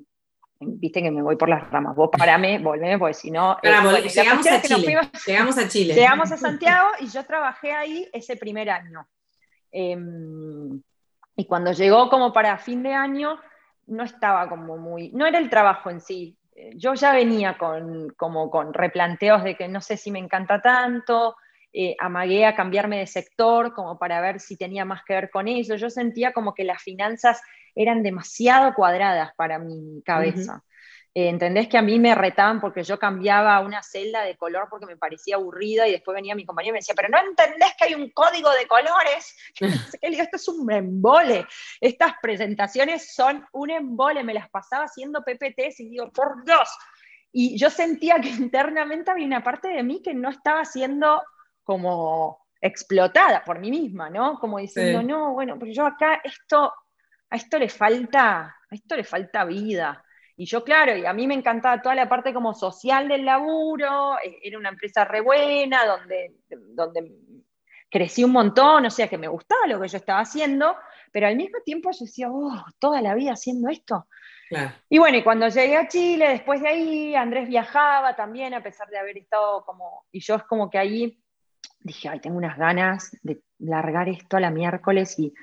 [0.65, 1.95] viste que me voy por las ramas.
[1.95, 3.57] Vos parame, volveme, porque si no.
[3.61, 3.93] Eh, llegamos,
[4.47, 5.93] a Chile, llegamos a Chile.
[5.93, 9.07] Llegamos a Santiago y yo trabajé ahí ese primer año.
[9.71, 10.81] Em,
[11.35, 13.39] y cuando llegó como para fin de año,
[13.87, 15.11] no estaba como muy.
[15.11, 16.37] No era el trabajo en sí.
[16.75, 21.35] Yo ya venía con, como con replanteos de que no sé si me encanta tanto.
[21.75, 25.47] Eh, amagué a cambiarme de sector como para ver si tenía más que ver con
[25.47, 25.75] eso.
[25.75, 27.41] Yo sentía como que las finanzas
[27.75, 30.63] eran demasiado cuadradas para mi cabeza.
[31.15, 34.87] Eh, ¿Entendés que a mí me retaban porque yo cambiaba una celda de color porque
[34.87, 37.85] me parecía aburrida y después venía mi compañero y me decía, pero no entendés que
[37.85, 39.35] hay un código de colores?
[40.01, 41.45] que digo, esto es un embole.
[41.79, 44.23] Estas presentaciones son un embole.
[44.23, 46.69] Me las pasaba haciendo PPTs y digo, por Dios.
[47.31, 51.21] Y yo sentía que internamente había una parte de mí que no estaba siendo
[51.63, 54.39] como explotada por mí misma, ¿no?
[54.39, 56.73] Como diciendo, no, bueno, pero yo acá esto
[57.33, 60.03] a esto le falta, a esto le falta vida.
[60.37, 64.17] Y yo, claro, y a mí me encantaba toda la parte como social del laburo,
[64.23, 66.35] e, era una empresa re buena, donde,
[66.75, 67.11] donde
[67.89, 70.75] crecí un montón, o sea que me gustaba lo que yo estaba haciendo,
[71.11, 74.07] pero al mismo tiempo yo decía, oh, toda la vida haciendo esto.
[74.87, 78.87] Y bueno, y cuando llegué a Chile, después de ahí, Andrés viajaba también, a pesar
[78.89, 81.19] de haber estado como, y yo es como que ahí
[81.79, 85.33] dije, ay, tengo unas ganas de largar esto a la miércoles y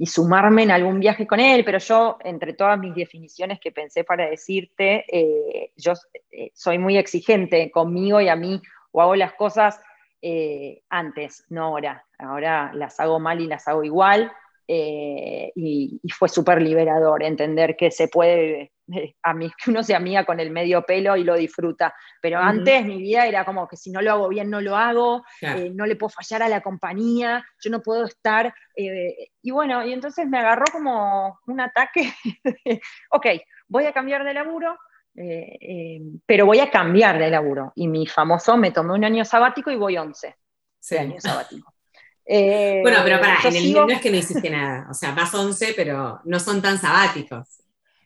[0.00, 4.02] y sumarme en algún viaje con él, pero yo, entre todas mis definiciones que pensé
[4.02, 5.92] para decirte, eh, yo
[6.30, 9.78] eh, soy muy exigente conmigo y a mí, o hago las cosas
[10.22, 12.06] eh, antes, no ahora.
[12.18, 14.32] Ahora las hago mal y las hago igual,
[14.66, 18.72] y, fue súper liberador entender que se puede
[19.22, 21.94] a mí, que uno se amiga con el medio pelo y lo disfruta.
[22.20, 25.24] Pero antes mi vida era como que si no lo hago bien, no lo hago,
[25.40, 28.54] eh, no le puedo fallar a la compañía, yo no puedo estar.
[28.76, 32.12] Eh, y bueno, y entonces me agarró como un ataque.
[33.10, 33.26] ok,
[33.68, 34.78] voy a cambiar de laburo,
[35.16, 37.72] eh, pero voy a cambiar de laburo.
[37.74, 40.34] Y mi famoso, me tomé un año sabático y voy 11
[40.78, 40.96] sí.
[40.96, 41.72] año sabático.
[42.30, 45.72] bueno, pero para, en el no es que no hiciste nada, o sea, vas 11,
[45.74, 47.59] pero no son tan sabáticos.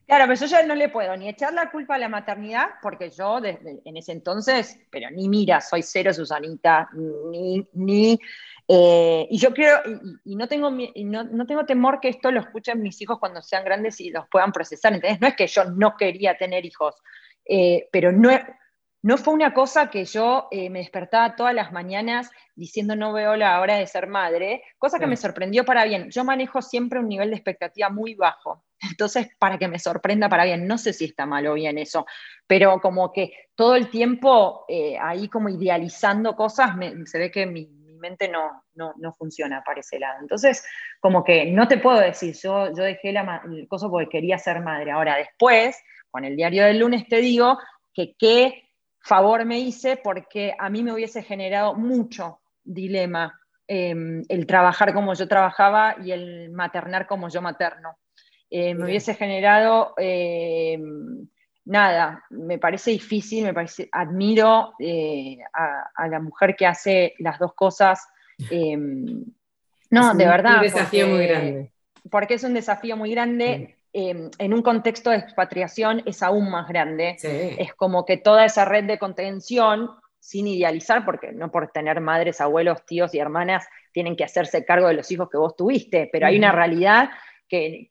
[0.06, 3.10] Claro, pero yo ya no le puedo ni echar la culpa a la maternidad, porque
[3.10, 8.18] yo en ese entonces, pero ni mira, soy cero Susanita, ni, ni
[8.68, 9.78] eh, y yo creo,
[10.24, 13.64] y, no, tengo, no, no, tengo temor que esto lo escuchen mis hijos cuando sean
[13.64, 15.20] grandes y los puedan procesar, ¿entendés?
[15.20, 16.96] No es que yo no quería tener hijos,
[17.46, 18.30] eh, pero no,
[19.04, 23.36] no fue una cosa que yo eh, me despertaba todas las mañanas diciendo no veo
[23.36, 26.10] la hora de ser madre, cosa que me sorprendió para bien.
[26.10, 30.46] Yo manejo siempre un nivel de expectativa muy bajo, entonces para que me sorprenda para
[30.46, 32.06] bien, no sé si está mal o bien eso,
[32.46, 36.70] pero como que todo el tiempo eh, ahí como idealizando cosas,
[37.04, 40.18] se ve que mi, mente no, no, funciona para ese lado.
[40.20, 40.62] Entonces,
[41.00, 44.60] como que no te puedo decir, yo, yo dejé la, el coso porque quería ser
[44.60, 44.90] madre.
[44.90, 45.78] Ahora, después,
[46.10, 47.58] con el diario del lunes te digo
[47.94, 48.64] que qué
[49.04, 53.38] favor me hice porque a mí me hubiese generado mucho dilema
[53.68, 57.98] em, el trabajar como yo trabajaba y el maternar como yo materno.
[58.50, 61.26] Eh, me hubiese generado em,
[61.66, 67.54] nada, me parece difícil, me parece, admiro eh, a, la mujer que hace las dos
[67.54, 68.06] cosas.
[68.50, 69.24] Em,
[69.90, 70.64] no, de verdad.
[70.64, 71.72] Es un desafío muy grande.
[72.10, 73.76] Porque es un desafío muy grande.
[73.96, 77.16] Em, en un contexto de expatriación es aún más grande.
[77.22, 82.40] Es como que toda esa red de contención, sin idealizar, porque no por tener madres,
[82.40, 86.26] abuelos, tíos y hermanas tienen que hacerse cargo de los hijos que vos tuviste, pero
[86.26, 87.11] hay una realidad
[87.48, 87.88] que,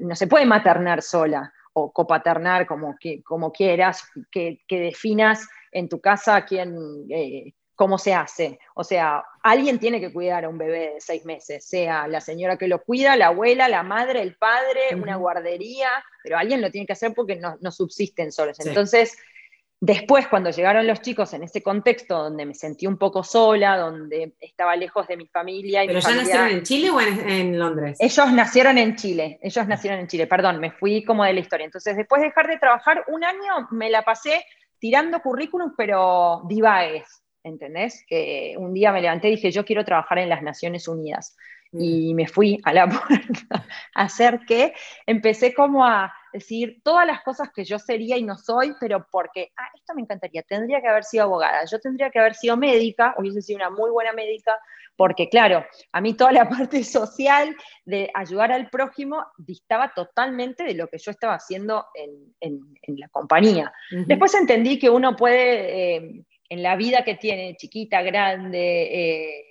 [0.00, 5.98] no, se puede maternar sola o copaternar como, que, como quieras, que, definas en tu
[5.98, 6.76] casa quién,
[7.08, 8.58] eh, cómo se hace.
[8.74, 12.56] O sea, alguien tiene que cuidar a un bebé de seis meses, sea la señora
[12.56, 15.90] que lo cuida, la abuela, la madre, el padre, una guardería,
[16.24, 18.58] pero alguien lo tiene que hacer porque no, subsisten solos.
[18.64, 19.16] Entonces,
[19.78, 24.34] después, cuando llegaron los chicos en ese contexto donde me sentí un poco sola, donde
[24.40, 25.82] estaba lejos de mi familia.
[25.86, 27.98] ¿Pero ya nacieron en Chile o en, Londres?
[28.00, 31.66] Ellos nacieron en Chile, ellos nacieron en Chile, perdón, me fui como de la historia.
[31.66, 34.44] Entonces, después de dejar de trabajar un año, me la pasé
[34.78, 38.04] tirando currículum, pero divagues, ¿entendés?
[38.06, 41.36] Que un día me levanté y dije, yo quiero trabajar en las Naciones Unidas.
[41.72, 41.80] Mm.
[41.80, 44.74] Y me fui a la puerta a hacer que
[45.06, 49.52] empecé como a decir todas las cosas que yo sería y no soy, pero porque,
[49.56, 53.14] ah, esto me encantaría, tendría que haber sido abogada, yo tendría que haber sido médica,
[53.16, 54.54] hubiese sido una muy buena médica,
[54.96, 60.74] porque claro, a mí toda la parte social de ayudar al prójimo distaba totalmente de
[60.74, 63.72] lo que yo estaba haciendo en, la compañía.
[64.06, 69.44] Después entendí que uno puede, eh, en la vida que tiene, chiquita, grande, eh,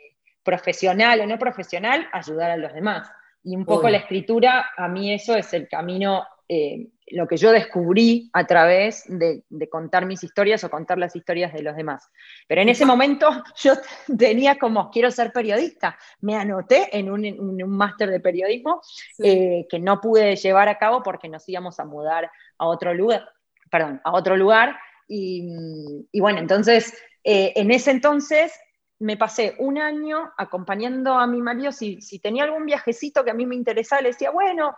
[0.43, 3.09] profesional o no profesional, ayudar a los demás.
[3.43, 7.51] Y un poco la escritura, a mí eso es el camino eh, lo que yo
[7.51, 12.09] descubrí a través de, contar mis historias o contar las historias de los demás.
[12.47, 13.73] Pero en ese momento yo
[14.17, 15.97] tenía como, quiero ser periodista.
[16.21, 18.81] Me anoté en un, máster de periodismo
[19.23, 23.27] eh, que no pude llevar a cabo porque nos íbamos a mudar a otro lugar.
[23.69, 24.75] Perdón, a otro lugar.
[25.07, 28.53] Y, bueno, entonces, eh, en ese entonces
[28.99, 33.35] me pasé un año acompañando a mi marido, si, si, tenía algún viajecito que a
[33.35, 34.75] mí me interesaba, le decía, bueno,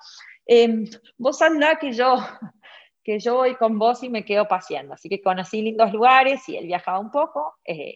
[0.48, 0.86] Em,
[1.18, 2.16] vos andá que yo,
[3.04, 4.94] que yo voy con vos y me quedo paseando.
[4.94, 7.96] Así que conocí lindos lugares y él viajaba un poco, eh,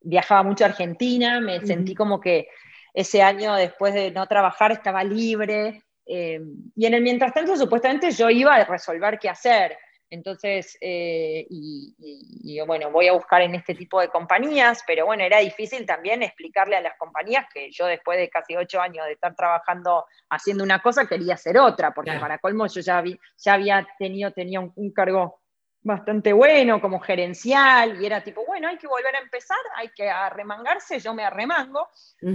[0.00, 2.48] viajaba mucho a Argentina, me sentí como que
[2.94, 5.82] ese año después de no trabajar estaba libre.
[6.04, 9.76] Em, y en el mientras tanto, supuestamente yo iba a resolver qué hacer.
[10.10, 15.38] Entonces, eh, y, bueno, voy a buscar en este tipo de compañías, pero bueno, era
[15.38, 19.34] difícil también explicarle a las compañías que yo después de casi ocho años de estar
[19.34, 23.04] trabajando haciendo una cosa, quería hacer otra, porque para colmo yo ya,
[23.36, 25.40] ya había tenido tenía un, cargo
[25.82, 30.08] bastante bueno como gerencial y era tipo, bueno, hay que volver a empezar, hay que
[30.08, 31.88] arremangarse, yo me arremango,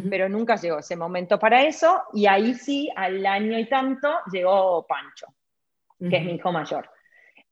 [0.10, 4.86] pero nunca llegó ese momento para eso y ahí sí, al año y tanto, llegó
[4.86, 5.28] Pancho,
[6.00, 6.93] que es mi hijo mayor.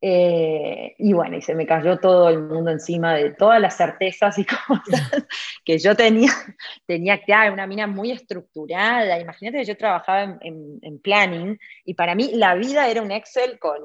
[0.03, 4.35] Eh, y bueno, y se me cayó todo el mundo encima de todas las certezas
[4.39, 5.25] y cosas
[5.63, 6.31] que yo tenía.
[6.87, 9.19] Tenía que una mina muy estructurada.
[9.19, 13.81] Imagínate que yo trabajaba en, planning y para mí la vida era un Excel con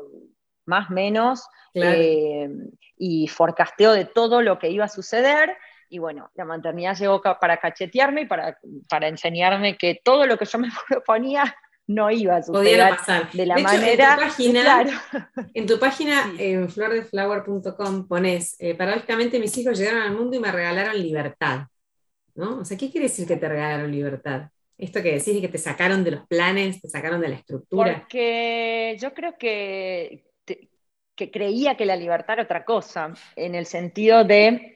[0.64, 2.48] más menos eh,
[2.96, 5.56] y forecasteo de todo lo que iba a suceder.
[5.88, 10.46] Y bueno, la maternidad llegó para cachetearme y para, para enseñarme que todo lo que
[10.46, 11.54] yo me proponía
[11.86, 12.94] no iba a suceder
[13.32, 14.18] de la manera.
[14.18, 15.00] En tu página,
[15.54, 20.50] en, tu página en flordeflower.com pones, eh, paradójicamente mis hijos llegaron al mundo y me
[20.50, 21.66] regalaron libertad.
[22.34, 22.58] ¿no?
[22.58, 24.48] O sea, ¿qué quiere decir que te regalaron libertad?
[24.78, 28.00] Esto que decís que te sacaron de los planes, te sacaron de la estructura.
[28.00, 30.26] Porque yo creo que,
[31.14, 34.75] que creía que la libertad era otra cosa, en el sentido de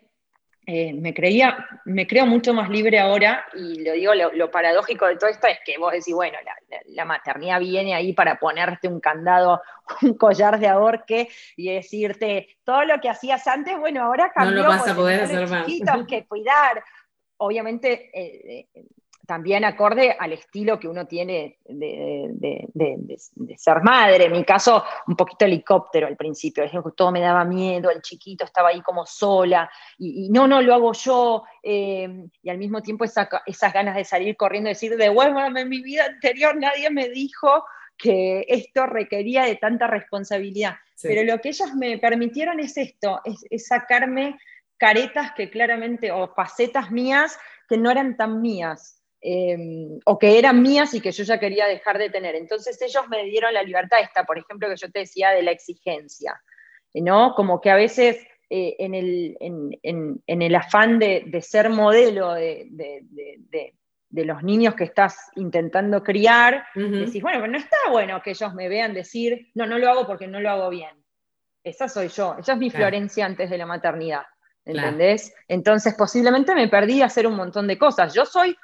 [0.72, 5.16] eh, me creía, me creo mucho más libre ahora y lo digo, lo, paradójico de
[5.16, 6.38] todo esto es que vos decís, bueno,
[6.86, 9.60] la, maternidad viene ahí para ponerte un candado,
[10.02, 14.58] un collar de ahorque y decirte, todo lo que hacías antes, bueno, ahora cambió.
[14.58, 15.66] No lo vas a poder hacer más.
[16.06, 16.84] que cuidar.
[17.38, 18.84] Obviamente, eh, eh,
[19.30, 23.16] también acorde al estilo que uno tiene de,
[23.56, 24.24] ser madre.
[24.24, 26.64] En mi caso, un poquito helicóptero al principio.
[26.96, 30.92] Todo me daba miedo, el chiquito estaba ahí como sola, y, no, no, lo hago
[30.94, 31.44] yo.
[31.62, 35.80] Eh, y al mismo tiempo esas ganas de salir corriendo y decir, devuélvame en mi
[35.80, 37.64] vida anterior, nadie me dijo
[37.96, 40.74] que esto requería de tanta responsabilidad.
[41.00, 44.40] Pero lo que ellos me permitieron es esto, es sacarme
[44.76, 47.38] caretas que claramente, o facetas mías
[47.68, 48.99] que no eran tan mías.
[49.22, 52.34] Em, o que eran mías y que yo ya quería dejar de tener.
[52.36, 55.50] Entonces ellos me dieron la libertad esta, por ejemplo, que yo te decía de la
[55.50, 56.40] exigencia,
[56.94, 57.34] ¿no?
[57.34, 58.16] Como que a veces
[58.48, 59.36] eh, en, el,
[59.82, 63.74] en, el, afán de, ser modelo de,
[64.10, 68.70] los niños que estás intentando criar, decís, bueno, pero no está bueno que ellos me
[68.70, 70.96] vean decir, no, no lo hago porque no lo hago bien.
[71.62, 74.22] Esa soy yo, esa es mi Florencia antes de la maternidad.
[74.64, 75.34] ¿Entendés?
[75.48, 78.14] Entonces, posiblemente me perdí a hacer un montón de cosas.
[78.14, 78.56] Yo soy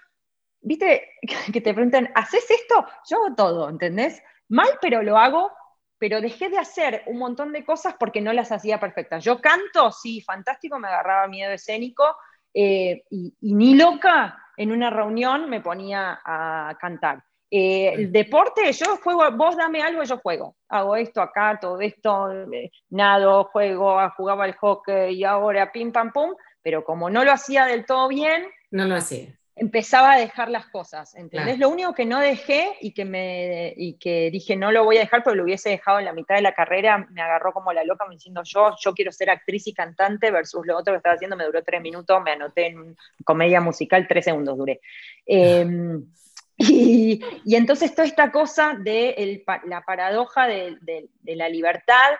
[0.67, 1.13] viste,
[1.53, 2.85] que te preguntan, ¿haces esto?
[3.09, 4.23] Yo hago todo, ¿entendés?
[4.49, 5.51] Mal, pero lo hago,
[5.99, 9.25] pero dejé de hacer un montón de cosas porque no las hacía perfectas.
[9.25, 12.05] Yo canto, sí, fantástico, me agarraba miedo escénico,
[12.53, 17.23] eh, y, ni loca en una reunión me ponía a cantar.
[17.49, 20.57] Eh, el deporte, yo juego, vos dame algo, yo juego.
[20.69, 26.13] Hago esto acá, todo esto, eh, nado, juego, jugaba al hockey y ahora pim pam
[26.13, 30.51] pum, pero como no lo hacía del todo bien, no lo hacía empezaba a dejar
[30.51, 31.59] las cosas, ¿entendés?
[31.59, 35.01] Lo único que no dejé y que, me, y que dije no lo voy a
[35.01, 37.83] dejar, pero lo hubiese dejado en la mitad de la carrera, me agarró como la
[37.83, 41.15] loca me diciendo yo, yo quiero ser actriz y cantante versus lo otro que estaba
[41.15, 44.81] haciendo, me duró tres minutos, me anoté en comedia musical, tres segundos duré.
[45.25, 46.05] Em,
[46.59, 52.13] y, entonces toda esta cosa de la paradoja de, la libertad,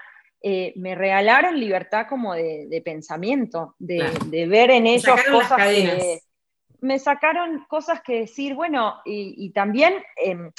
[0.43, 6.21] eh, me regalaron libertad como de, pensamiento, de, ver en ellos cosas que
[6.87, 10.51] me sacaron cosas que decir, bueno, y, también em,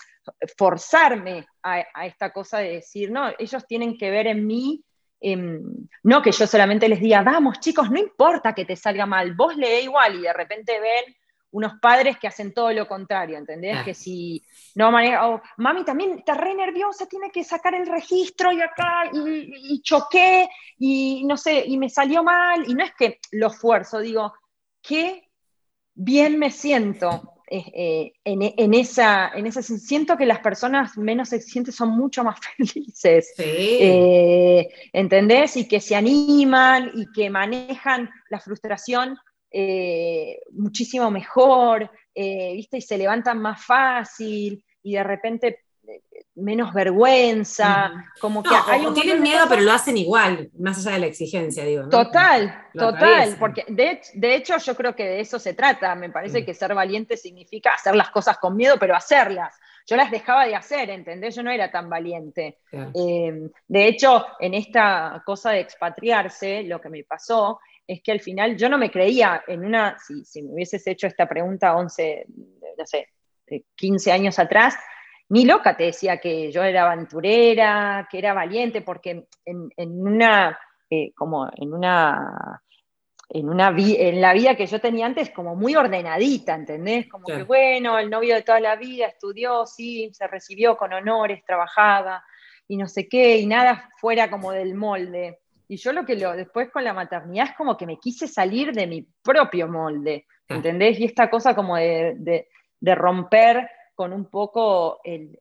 [0.57, 4.83] forzarme a, esta cosa de decir, no, ellos tienen que ver en mí,
[5.21, 5.63] em,
[6.03, 9.55] no que yo solamente les diga, vamos chicos, no importa que te salga mal, vos
[9.55, 11.15] lee igual y de repente ven
[11.51, 13.81] unos padres que hacen todo lo contrario, ¿entendés?
[13.83, 14.43] Que si
[14.75, 19.81] no maneja, mami también está re nerviosa, tiene que sacar el registro y acá, y,
[19.81, 24.33] choqué, y no sé, y me salió mal, y no es que lo esfuerzo, digo,
[24.81, 25.26] qué
[25.97, 31.75] bien me siento eh, eh, en, esa, en esa, siento que las personas menos exigentes
[31.75, 35.55] son mucho más felices, eh, ¿entendés?
[35.55, 39.17] Y que se animan y que manejan la frustración
[39.49, 42.77] eh, muchísimo mejor, ¿viste?
[42.77, 45.60] Y se levantan más fácil y de repente
[46.38, 51.00] menos vergüenza, como que hay un tienen miedo pero lo hacen igual, más allá de
[51.00, 51.89] la exigencia, digo.
[51.89, 56.41] Total, total, porque de, de, hecho yo creo que de eso se trata, me parece
[56.41, 56.45] mm.
[56.45, 59.56] que ser valiente significa hacer las cosas con miedo, pero hacerlas.
[59.88, 61.36] Yo las dejaba de hacer, ¿entendés?
[61.36, 62.60] Yo no era tan valiente.
[62.71, 68.58] de hecho, en esta cosa de expatriarse, lo que me pasó es que al final
[68.58, 72.26] yo no me creía en una, si, me hubieses hecho esta pregunta 11,
[72.78, 73.08] no sé,
[73.76, 74.76] 15 años atrás,
[75.29, 80.57] ni loca te decía que yo era aventurera, que era valiente, porque en, una,
[80.89, 82.61] eh, como en una,
[83.29, 87.09] en, una en la vida que yo tenía antes, como muy ordenadita, ¿entendés?
[87.09, 91.43] Como que bueno, el novio de toda la vida estudió, sí, se recibió con honores,
[91.45, 92.23] trabajaba,
[92.67, 95.39] y no sé qué, y nada fuera como del molde.
[95.69, 98.73] Y yo lo que lo, después con la maternidad es como que me quise salir
[98.73, 100.55] de mi propio molde, ah.
[100.55, 100.99] ¿entendés?
[100.99, 102.47] Y esta cosa como de,
[102.81, 105.38] romper con un poco el,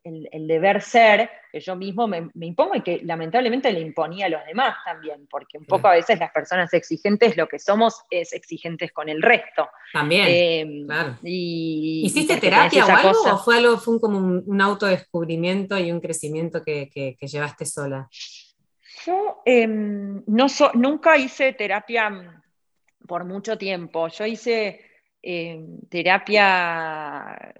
[0.47, 4.75] deber ser que yo mismo me, impongo y que lamentablemente le imponía a los demás
[4.83, 9.07] también, porque un poco a veces las personas exigentes lo que somos es exigentes con
[9.07, 9.69] el resto.
[9.93, 10.25] También.
[10.27, 11.15] Eh, claro.
[11.23, 13.21] ¿Hiciste terapia o algo?
[13.31, 18.09] ¿O fue algo, fue como un, autodescubrimiento y un crecimiento que, que llevaste sola?
[19.07, 22.41] Yo em, no nunca hice terapia mm,
[23.07, 24.07] por mucho tiempo.
[24.09, 24.81] Yo hice
[25.21, 27.53] em, terapia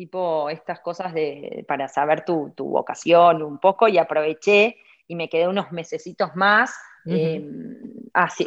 [0.00, 5.46] tipo estas cosas de, para saber tu, vocación un poco y aproveché y me quedé
[5.46, 7.76] unos mesecitos más em,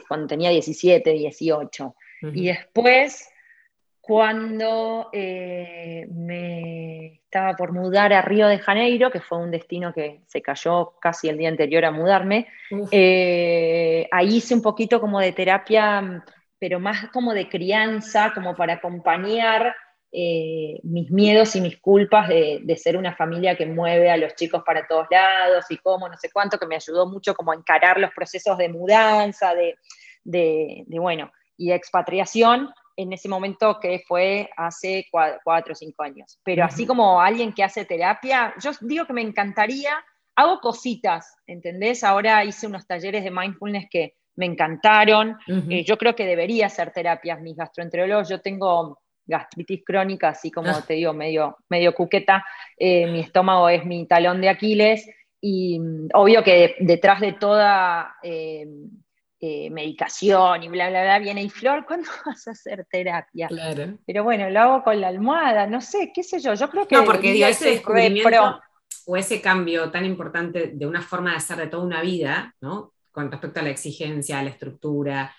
[0.08, 1.96] cuando tenía 17, 18.
[2.34, 3.30] Y después
[4.02, 10.22] cuando eh, me estaba por mudar a Río de Janeiro, que fue un destino que
[10.26, 12.48] se cayó casi el día anterior a mudarme,
[12.89, 16.24] eh, ahí hice un poquito como de terapia,
[16.58, 19.76] pero más como de crianza, como para acompañar
[20.15, 24.62] eh, mis miedos y mis culpas de, ser una familia que mueve a los chicos
[24.63, 27.99] para todos lados y cómo, no sé cuánto, que me ayudó mucho como a encarar
[27.99, 29.76] los procesos de mudanza, de,
[30.23, 36.39] de bueno, y de expatriación en ese momento que fue hace cuatro, o cinco años.
[36.43, 39.93] Pero así como alguien que hace terapia, yo digo que me encantaría,
[40.36, 42.04] hago cositas, ¿entendés?
[42.04, 45.38] Ahora hice unos talleres de mindfulness que me encantaron.
[45.69, 48.30] Eh, yo creo que debería hacer terapias mis gastroenterólogos.
[48.30, 50.83] Yo tengo gastritis crónica, así como ah.
[50.86, 52.45] te digo, medio, medio cuqueta.
[52.77, 55.09] Eh, mi estómago es mi talón de Aquiles.
[55.39, 58.65] Y mm, obvio que detrás de toda eh,
[59.39, 63.47] eh, medicación y bla, bla, bla, viene y Flor, ¿cuándo vas a hacer terapia?
[63.49, 63.97] Claro.
[64.05, 66.95] Pero bueno, lo hago con la almohada, no sé, qué sé yo, yo creo que...
[66.95, 68.62] No, porque digo, ese descubrimiento
[69.05, 72.93] o ese cambio tan importante de una forma de hacer de toda una vida, ¿no?
[73.11, 75.36] Con respecto a la exigencia, a la estructura,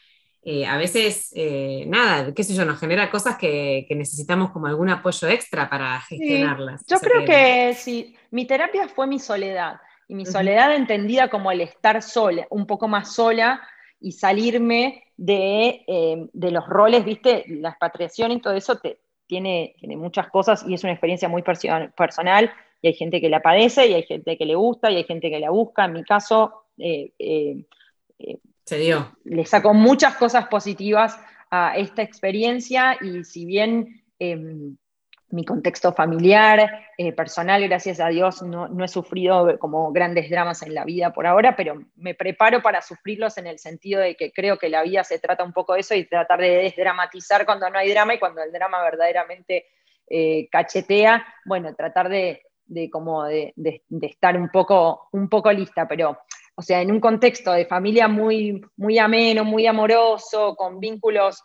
[0.47, 4.90] eh, a veces, eh, nada, qué sé yo, nos genera cosas que, necesitamos como algún
[4.90, 6.84] apoyo extra para gestionarlas.
[6.86, 11.62] yo creo que sí, mi terapia fue mi soledad, y mi soledad entendida como el
[11.62, 13.62] estar sola, un poco más sola,
[14.01, 19.97] y salirme eh, de, los roles, viste, la expatriación y todo eso te, tiene, tiene
[19.97, 23.95] muchas cosas y es una experiencia muy personal y hay gente que la padece y
[23.95, 25.86] hay gente que le gusta y hay gente que la busca.
[25.86, 26.64] En mi caso,
[28.65, 29.17] se dio.
[29.25, 31.19] Le saco muchas cosas positivas
[31.51, 34.77] a esta experiencia y si bien em,
[35.35, 40.75] mi contexto familiar, eh, personal, gracias a Dios, no, he sufrido como grandes dramas en
[40.75, 44.59] la vida por ahora, pero me preparo para sufrirlos en el sentido de que creo
[44.59, 47.79] que la vida se trata un poco de eso y tratar de desdramatizar cuando no
[47.79, 49.67] hay drama y cuando el drama verdaderamente
[50.09, 52.43] eh, cachetea, bueno, tratar de,
[52.91, 53.55] como de,
[54.03, 56.19] estar un poco, un poco lista, pero
[56.57, 61.43] o sea, en un contexto de familia muy, muy ameno, muy amoroso, con vínculos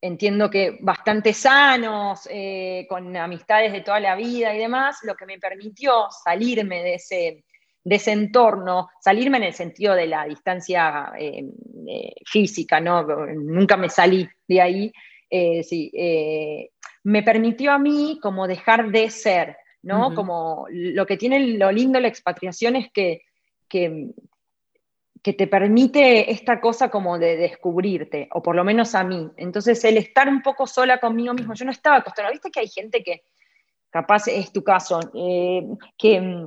[0.00, 5.26] entiendo que bastante sanos, eh, con amistades de toda la vida y demás, lo que
[5.26, 7.44] me permitió salirme de ese,
[7.84, 11.44] ese entorno, salirme en el sentido de la distancia eh,
[11.88, 13.02] eh, física, ¿no?
[13.02, 14.92] Nunca me salí de ahí,
[15.62, 15.92] sí,
[17.04, 20.14] me permitió a mí como dejar de ser, ¿no?
[20.14, 23.22] Como lo que tiene lo lindo la expatriación es que,
[23.68, 24.08] que,
[25.22, 29.30] que te permite esta cosa como de descubrirte, o por lo menos a mí.
[29.36, 32.32] Entonces, el estar un poco sola conmigo mismo, yo no estaba acostumbrada.
[32.32, 33.22] Viste que hay gente que,
[33.90, 35.66] capaz es tu caso, eh,
[35.96, 36.46] que,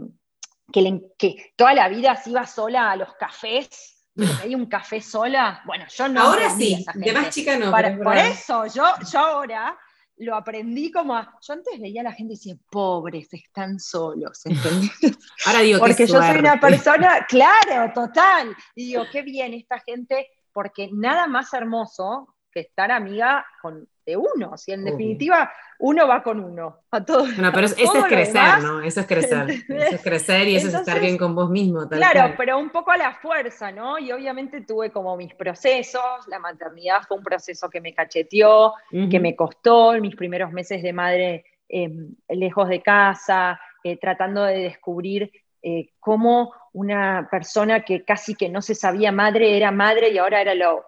[1.17, 4.05] que, toda la vida se iba sola a los cafés,
[4.41, 5.61] hay un café sola.
[5.65, 6.21] Bueno, yo no.
[6.21, 7.71] Ahora sí, de más chica no.
[8.03, 9.77] por eso, yo, yo ahora
[10.21, 14.91] lo aprendí como yo antes veía a la gente y decía, pobres, están solos, ¿entendés?
[15.45, 20.27] Ahora digo Porque yo soy una persona, claro, total, y digo, qué bien esta gente,
[20.53, 26.21] porque nada más hermoso que estar amiga con, de uno, si en definitiva uno va
[26.21, 27.35] con uno, a todos.
[27.35, 28.81] Bueno, pero eso es crecer, ¿no?
[28.81, 31.87] Eso es crecer, eso es crecer y eso es estar bien con vos mismo.
[31.89, 33.97] claro, pero un poco a la fuerza, ¿no?
[33.97, 39.19] Y obviamente tuve como mis procesos, la maternidad fue un proceso que me cacheteó, que
[39.19, 45.31] me costó, mis primeros meses de madre em, lejos de casa, eh, tratando de descubrir
[45.63, 50.41] eh, cómo una persona que casi que no se sabía madre era madre y ahora
[50.41, 50.85] era lo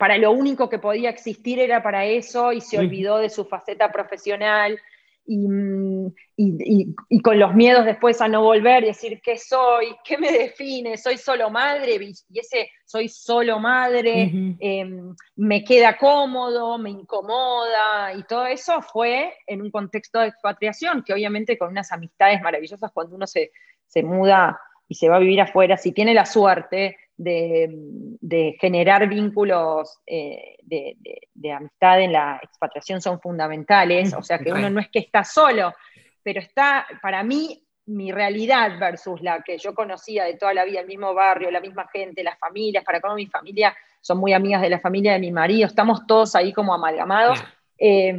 [0.00, 3.92] para lo único que podía existir era para eso y se olvidó de su faceta
[3.92, 4.80] profesional
[5.26, 10.96] y, con los miedos después a no volver y decir qué soy, qué me define,
[10.96, 18.22] soy solo madre y ese soy solo madre em, me queda cómodo, me incomoda y
[18.22, 23.16] todo eso fue en un contexto de expatriación que obviamente con unas amistades maravillosas cuando
[23.16, 23.52] uno se,
[23.86, 29.98] se muda y se va a vivir afuera, si tiene la suerte de, generar vínculos
[30.06, 35.00] eh, de, amistad en la expatriación son fundamentales, o sea que uno no es que
[35.00, 35.74] está solo,
[36.22, 40.80] pero está, para mí, mi realidad versus la que yo conocía de toda la vida,
[40.80, 44.62] el mismo barrio, la misma gente, las familias, para cómo mi familia son muy amigas
[44.62, 47.42] de la familia de mi marido, estamos todos ahí como amalgamados.
[47.82, 48.12] Eh,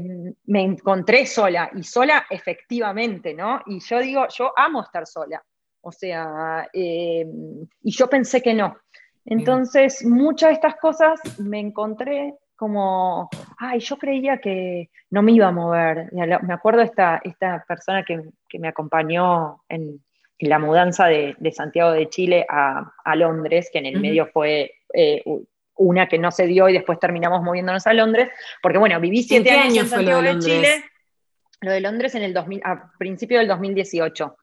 [0.45, 3.61] me encontré sola y sola efectivamente, ¿no?
[3.67, 5.41] Y yo digo, yo amo estar sola.
[5.81, 7.25] O sea, eh,
[7.83, 8.77] y yo pensé que no.
[9.25, 15.47] Entonces, muchas de estas cosas me encontré como, ay, yo creía que no me iba
[15.47, 16.09] a mover.
[16.13, 18.21] Me acuerdo esta, esta persona que,
[18.59, 19.99] me acompañó en,
[20.39, 25.23] la mudanza de, Santiago de Chile a, Londres, que en el medio fue eh,
[25.75, 28.29] una que no se dio y después terminamos moviéndonos a Londres,
[28.61, 30.83] porque bueno, viví siete años, en Santiago de, Chile.
[31.61, 34.35] Lo de Londres en el 2000, a principio del 2018.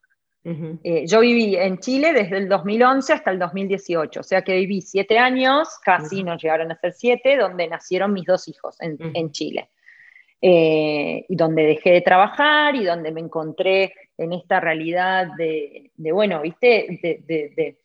[0.45, 4.81] Eh, yo viví en Chile desde el 2011 hasta el 2018, o sea que viví
[4.81, 9.71] siete años, casi no llegaron a ser siete, donde nacieron mis dos hijos en, Chile.
[10.41, 16.41] Eh, y donde dejé de trabajar y donde me encontré en esta realidad de, bueno,
[16.41, 17.77] viste, de,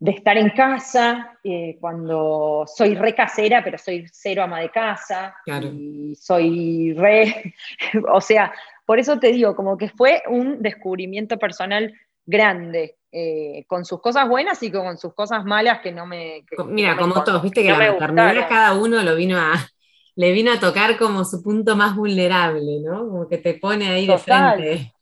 [0.00, 6.14] estar en casa, eh, cuando soy re casera, pero soy cero ama de casa, y
[6.14, 7.54] soy re,
[8.10, 8.52] o sea,
[8.88, 11.92] por eso te digo, como que fue un descubrimiento personal
[12.24, 16.46] grande, eh, con sus cosas buenas y con sus cosas malas que no me...
[16.64, 19.52] Mira, como todos, viste que la maternidad cada uno lo vino a,
[20.16, 23.00] le vino a tocar como su punto más vulnerable, ¿no?
[23.00, 24.94] Como que te pone ahí de frente.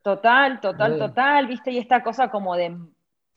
[0.00, 2.74] Total, total, total, viste, y esta cosa como de,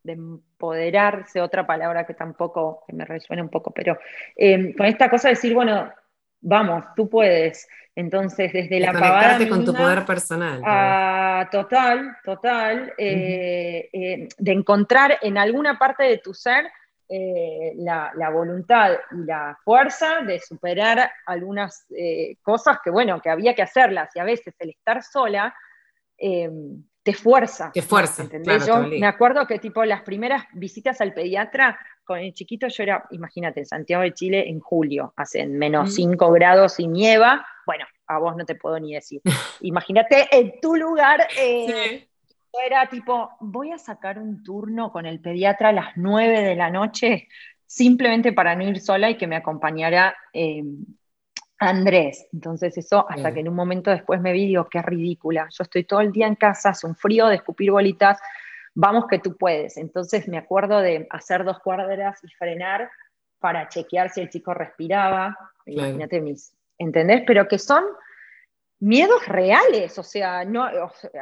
[0.05, 3.99] empoderarse, otra palabra que tampoco, que me resuena un poco, pero
[4.37, 5.91] eh, con esta cosa de decir, bueno,
[6.39, 7.67] vamos, tú puedes.
[7.95, 9.47] Entonces, desde la pavada.
[9.47, 10.59] con tu poder personal.
[11.49, 12.93] total, total.
[12.97, 16.65] Eh, eh, de encontrar en alguna parte de tu ser
[17.07, 21.85] eh, la, voluntad y la fuerza de superar algunas
[22.41, 24.09] cosas que, bueno, que había que hacerlas.
[24.13, 25.55] Y a veces el estar sola
[27.05, 27.69] te fuerza.
[27.71, 28.27] Te fuerza.
[28.65, 33.05] Yo me acuerdo que, tipo, las primeras visitas al pediatra con el chiquito yo era,
[33.11, 37.45] imagínate, en Santiago de Chile en julio, hace menos 5 grados y nieva.
[37.67, 39.21] Bueno, a vos no te puedo ni decir.
[39.61, 41.27] imagínate en tu lugar.
[41.37, 42.07] Eh,
[42.65, 46.71] era tipo, voy a sacar un turno con el pediatra a las 9 de la
[46.71, 47.27] noche
[47.67, 50.83] simplemente para no ir sola y que me acompañara em,
[51.65, 52.27] Andrés.
[52.31, 55.47] Entonces eso, hasta que en un momento después me vi, digo, qué ridícula.
[55.51, 58.19] Yo estoy todo el día en casa, hace un frío de escupir bolitas,
[58.73, 59.77] vamos que tú puedes.
[59.77, 62.89] Entonces me acuerdo de hacer dos cuadras y frenar
[63.39, 65.37] para chequear si el chico respiraba.
[65.65, 67.23] Imagínate mis, ¿entendés?
[67.25, 67.83] Pero que son
[68.79, 70.69] miedos reales, o sea, no,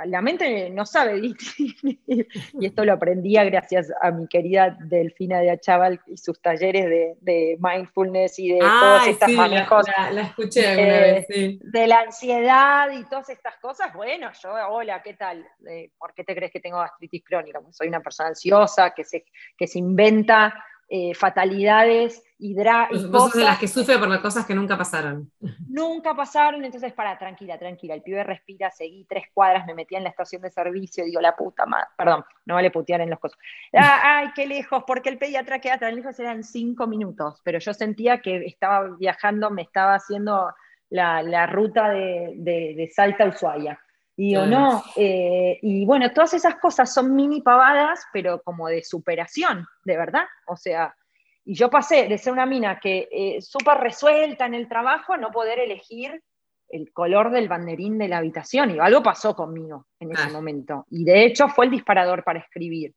[0.06, 2.00] la mente no sabe distinguir.
[2.60, 7.58] Y esto lo aprendía gracias a mi querida Delfina de Achaval y sus talleres de,
[7.60, 9.86] mindfulness y de todos estos manejos.
[10.12, 11.60] La, escuché alguna vez, sí.
[11.64, 13.94] De la ansiedad y todas estas cosas.
[13.94, 15.46] Bueno, yo, hola, ¿qué tal?
[15.68, 17.60] Eh, ¿Por qué te crees que tengo gastritis crónica?
[17.72, 19.26] soy una persona ansiosa que se,
[19.58, 20.54] que se inventa
[20.96, 23.34] eh, fatalidades y, y cosas.
[23.34, 25.32] de las que sufre por las cosas que nunca pasaron.
[25.68, 30.04] Nunca pasaron, entonces para, tranquila, tranquila, el pibe respira, seguí tres cuadras, me metía en
[30.04, 33.40] la estación de servicio, digo, la puta madre, perdón, no vale putear en los cosas.
[33.76, 37.74] Ah, ay, qué lejos, porque el pediatra queda tan lejos, eran cinco minutos, pero yo
[37.74, 40.54] sentía que estaba viajando, me estaba haciendo
[40.92, 43.83] la, ruta de, de Salta a Ushuaia.
[44.16, 48.84] Y o no, eh, y bueno, todas esas cosas son mini pavadas, pero como de
[48.84, 50.26] superación, de verdad.
[50.46, 50.96] O sea,
[51.44, 55.18] y yo pasé de ser una mina que eh, súper resuelta en el trabajo a
[55.18, 56.22] no poder elegir
[56.70, 58.72] el color del banderín de la habitación.
[58.72, 60.32] Y algo pasó conmigo en ese ah.
[60.32, 60.86] momento.
[60.90, 62.94] Y de hecho fue el disparador para escribir.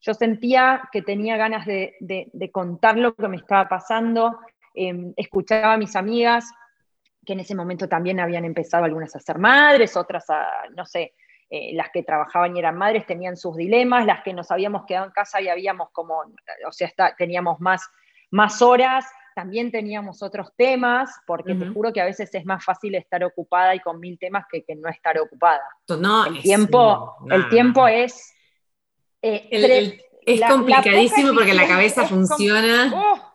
[0.00, 4.38] Yo sentía que tenía ganas de, contar lo que me estaba pasando.
[4.72, 6.50] Em, escuchaba a mis amigas
[7.30, 11.14] que en ese momento también habían empezado algunas a ser madres, otras a, no sé,
[11.48, 15.06] eh, las que trabajaban y eran madres tenían sus dilemas, las que nos habíamos quedado
[15.06, 16.22] en casa y habíamos como,
[16.66, 17.88] o sea, teníamos más,
[18.32, 19.06] más horas,
[19.36, 23.76] también teníamos otros temas, porque te juro que a veces es más fácil estar ocupada
[23.76, 25.62] y con mil temas que, que no estar ocupada.
[25.88, 28.34] No, el, tiempo, el tiempo es...
[29.22, 33.29] Eh, es complicadísimo porque la cabeza funciona.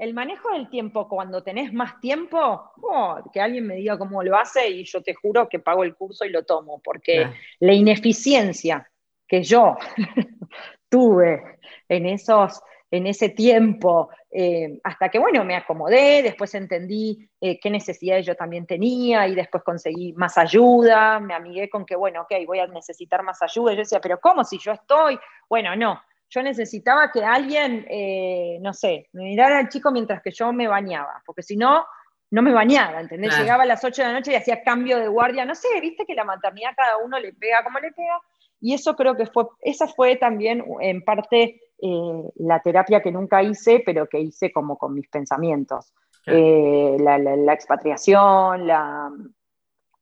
[0.00, 4.34] El manejo del tiempo, cuando tenés más tiempo, oh, que alguien me diga cómo lo
[4.34, 7.26] hace y yo te juro que pago el curso y lo tomo, porque
[7.58, 8.90] la ineficiencia
[9.28, 9.76] que yo
[10.88, 17.60] tuve en, esos, en ese tiempo, eh, hasta que, bueno, me acomodé, después entendí eh,
[17.60, 22.22] qué necesidades yo también tenía y después conseguí más ayuda, me amigué con que, bueno,
[22.22, 23.74] ok, voy a necesitar más ayuda.
[23.74, 25.18] Y yo decía, pero ¿cómo si yo estoy?
[25.46, 26.00] Bueno, no,
[26.30, 30.68] yo necesitaba que alguien, eh, no sé, me mirara al chico mientras que yo me
[30.68, 31.84] bañaba, porque si no,
[32.30, 33.36] no me bañaba, ¿entendés?
[33.36, 36.06] Llegaba a las 8 de la noche y hacía cambio de guardia, no sé, viste
[36.06, 38.20] que la maternidad cada uno le pega como le pega,
[38.60, 43.42] y eso creo que fue, esa fue también en parte eh, la terapia que nunca
[43.42, 45.92] hice, pero que hice como con mis pensamientos.
[46.26, 49.10] Eh, la, expatriación, la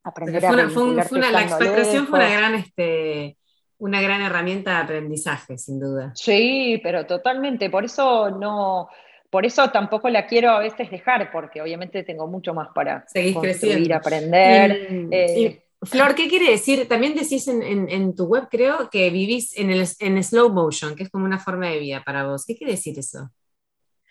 [0.02, 2.54] aprender a La expatriación fue una gran...
[2.56, 3.37] Este,
[3.78, 6.12] una gran herramienta de aprendizaje, sin duda.
[6.14, 7.70] Sí, pero totalmente.
[7.70, 8.88] Por eso no,
[9.30, 13.34] por eso tampoco la quiero a veces dejar, porque obviamente tengo mucho más para seguir
[13.34, 15.08] construir, aprender.
[15.10, 16.88] Eh, Flor, ¿qué quiere decir?
[16.88, 21.10] También decís en, tu web, creo, que vivís en, el, en slow motion, que es
[21.10, 22.44] como una forma de vida para vos.
[22.44, 23.30] ¿Qué quiere decir eso?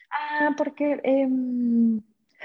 [0.09, 1.99] Ah, porque, em,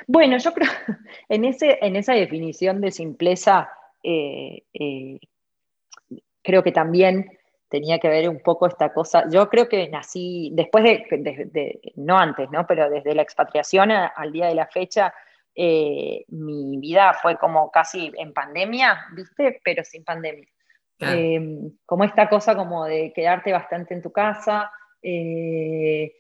[0.09, 0.68] bueno, yo creo,
[1.29, 3.70] en, ese, en esa definición de simpleza,
[4.03, 5.20] eh, eh,
[6.43, 7.38] creo que también
[7.68, 9.24] tenía que ver un poco esta cosa.
[9.30, 12.66] Yo creo que nací, después de, no antes, ¿no?
[12.66, 15.14] pero desde la expatriación al día de la fecha,
[15.55, 19.61] eh, mi vida fue como casi en pandemia, ¿viste?
[19.64, 20.47] Pero sin pandemia.
[20.99, 24.70] Em, como esta cosa como de quedarte bastante en tu casa,
[25.03, 26.12] eh,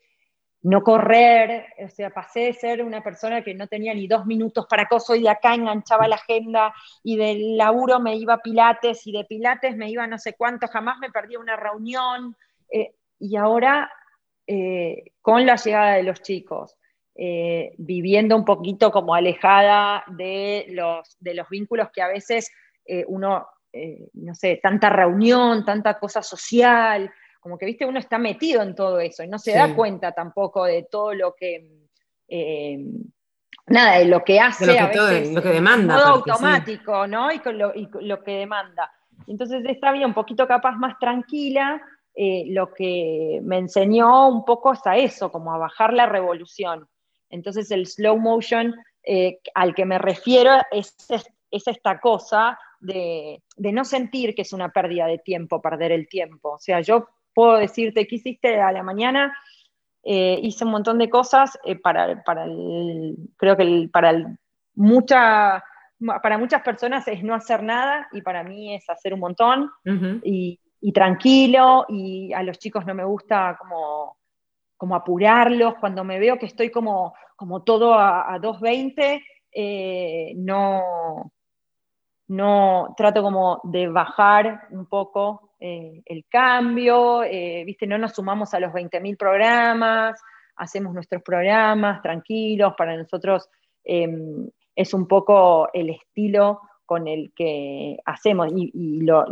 [0.62, 4.66] no correr, o sea, pasé de ser una persona que no tenía ni dos minutos
[4.68, 9.04] para coso y de acá enganchaba la agenda y del laburo me iba a Pilates
[9.06, 12.36] y de Pilates me iba no sé cuánto, jamás me perdía una reunión.
[12.70, 13.90] Eh, y ahora,
[14.46, 16.76] eh, con la llegada de los chicos,
[17.16, 22.50] eh, viviendo un poquito como alejada de los, de los vínculos que a veces
[23.06, 23.46] uno,
[24.14, 29.00] no sé, tanta reunión, tanta cosa social, como que, viste, uno está metido en todo
[29.00, 31.68] eso y no se da cuenta tampoco de todo lo que,
[32.28, 32.78] eh,
[33.66, 35.96] nada, de lo que hace lo que, a veces, lo que demanda.
[35.96, 37.32] Todo automático, ¿no?
[37.32, 38.92] Y, con lo, lo, que demanda.
[39.26, 41.82] Entonces, esta vida un poquito capaz más tranquila,
[42.14, 46.88] eh, lo que me enseñó un poco es a eso, como a bajar la revolución.
[47.28, 48.72] Entonces, el slow motion
[49.02, 50.94] eh, al que me refiero es,
[51.50, 56.08] es esta cosa de, de, no sentir que es una pérdida de tiempo, perder el
[56.08, 56.50] tiempo.
[56.50, 59.34] O sea, yo puedo decirte qué hiciste a la mañana.
[60.04, 64.36] Eh, hice un montón de cosas eh, para, para el, creo que para
[64.74, 65.62] mucha,
[66.22, 69.70] para muchas personas es no hacer nada y para mí es hacer un montón.
[70.24, 70.58] Y,
[70.92, 74.16] tranquilo y a los chicos no me gusta como,
[74.76, 79.22] como apurarlos, cuando me veo que estoy como, como todo a, a 2.20,
[79.54, 81.30] eh, no,
[82.32, 87.86] no, trato como de bajar un poco eh, el cambio, eh, ¿viste?
[87.86, 90.18] No nos sumamos a los 20.000 programas,
[90.56, 93.50] hacemos nuestros programas tranquilos, para nosotros
[93.84, 98.48] em, es un poco el estilo con el que hacemos.
[98.54, 99.26] Y, lo,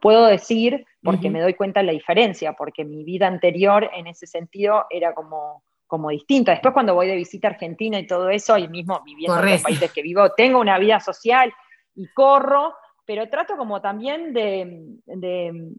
[0.00, 4.28] puedo decir porque me doy cuenta de la diferencia, porque mi vida anterior en ese
[4.28, 6.52] sentido era como, como distinta.
[6.52, 9.62] Después cuando voy de visita a Argentina y todo eso, y mismo viviendo en los
[9.62, 11.52] países que vivo, tengo una vida social
[11.98, 12.74] y corro,
[13.04, 15.72] pero trato como también de,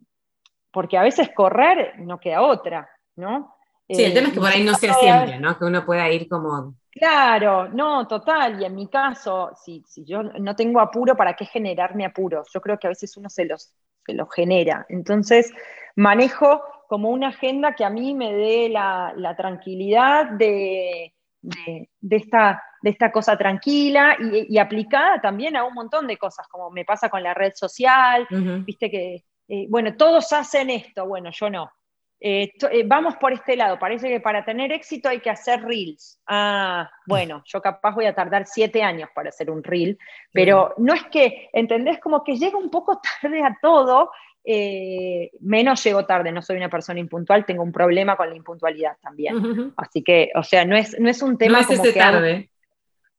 [0.72, 3.56] porque a veces correr no queda otra, ¿no?
[3.90, 5.58] Sí, el tema es que por ahí no sea siempre, ¿no?
[5.58, 8.62] Que uno pueda ir como Claro, no, total.
[8.62, 12.44] Y en mi caso, si, yo no tengo apuro, ¿para qué generarme apuro?
[12.54, 13.74] Yo creo que a veces uno se los,
[14.06, 14.86] se los genera.
[14.90, 15.52] Entonces,
[15.96, 21.14] manejo como una agenda que a mí me dé la, tranquilidad de,
[22.10, 26.86] esta, de esta cosa tranquila y, aplicada también a un montón de cosas, como me
[26.86, 28.28] pasa con la red social,
[28.66, 31.72] viste que, eh, bueno, todos hacen esto, bueno, yo no.
[32.22, 36.20] Eh, eh, vamos por este lado, parece que para tener éxito hay que hacer reels.
[36.28, 39.98] Ah, bueno, yo capaz voy a tardar siete años para hacer un reel,
[40.34, 42.00] pero no es que, ¿entendés?
[42.00, 44.12] Como que llega un poco tarde a todo,
[44.44, 48.98] eh, menos llego tarde, no soy una persona impuntual, tengo un problema con la impuntualidad
[49.02, 49.74] también.
[49.78, 51.62] Así que, o sea, no es, no es un tema...
[51.62, 52.50] No es ese tarde.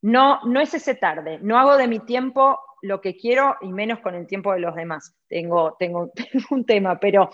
[0.03, 4.01] No, no es ese tarde, no hago de mi tiempo lo que quiero y menos
[4.01, 5.15] con el tiempo de los demás.
[5.29, 6.11] Tengo, tengo,
[6.51, 7.31] un tema, pero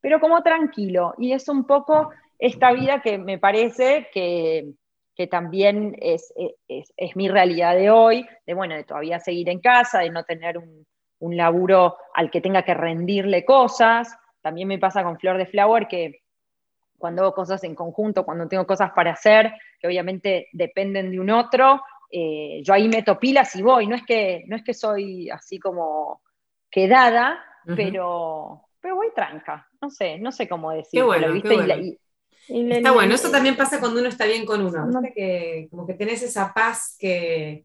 [0.00, 1.14] pero como tranquilo.
[1.18, 4.74] Y es un poco esta vida que me parece que,
[5.30, 6.32] también es,
[7.14, 10.86] mi realidad de hoy, de bueno, de todavía seguir en casa, de no tener un,
[11.36, 14.16] laburo al que tenga que rendirle cosas.
[14.40, 16.22] También me pasa con Flor de Flower que
[16.96, 21.28] cuando hago cosas en conjunto, cuando tengo cosas para hacer, que obviamente dependen de un
[21.28, 23.86] otro, eh, yo ahí meto pilas y voy.
[23.86, 26.22] No es que, no es que soy así como
[26.70, 27.44] quedada,
[27.76, 31.12] pero, pero voy tranca, no sé, no sé cómo decirlo.
[31.12, 31.34] Qué bueno,
[32.48, 36.22] está bueno, eso también pasa cuando uno está bien con uno, que como que tenés
[36.22, 37.64] esa paz que,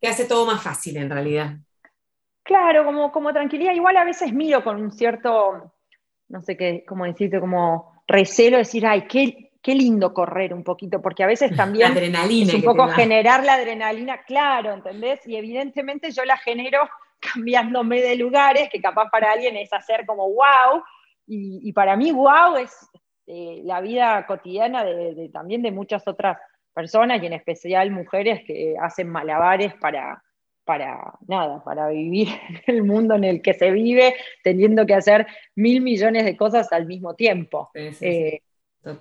[0.00, 1.56] que hace todo más fácil en realidad.
[2.42, 5.74] Claro, como, como tranquilidad, igual a veces miro con un cierto,
[6.28, 11.02] no sé qué, cómo decirte, como recelo, decir, ay, qué, qué lindo correr un poquito,
[11.02, 15.26] porque a veces también adrenalina es un poco generar la adrenalina, claro, ¿entendés?
[15.26, 16.88] Y evidentemente yo la genero
[17.20, 20.84] cambiándome de lugares, que capaz para alguien es hacer como wow,
[21.26, 22.72] y, para mí wow es
[23.26, 26.38] eh, la vida cotidiana de, también de muchas otras
[26.72, 30.22] personas, y en especial mujeres que hacen malabares para,
[30.64, 32.28] para nada, para vivir
[32.68, 34.14] en el mundo en el que se vive,
[34.44, 37.70] teniendo que hacer mil millones de cosas al mismo tiempo.
[37.74, 38.42] Eh,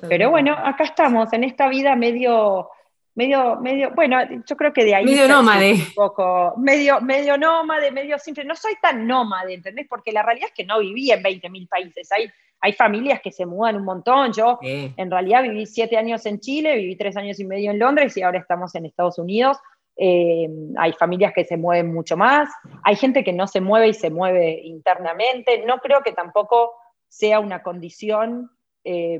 [0.07, 2.69] pero bueno, acá estamos, en esta vida medio
[3.15, 5.05] medio, medio, bueno, yo creo que de ahí.
[5.05, 5.73] Medio nómade.
[5.73, 8.43] Un poco, medio, medio nómade, medio simple.
[8.43, 9.87] No soy tan nómade, ¿entendés?
[9.89, 12.11] Porque la realidad es que no viví en 20.000 países.
[12.11, 12.29] Hay,
[12.59, 14.33] hay familias que se mudan un montón.
[14.33, 18.15] Yo, en realidad, viví siete años en Chile, viví tres años y medio en Londres
[18.17, 19.57] y ahora estamos en Estados Unidos.
[19.97, 22.49] Eh, hay familias que se mueven mucho más.
[22.83, 25.63] Hay gente que no se mueve y se mueve internamente.
[25.65, 26.73] No creo que tampoco
[27.07, 28.51] sea una condición
[28.85, 29.19] eh,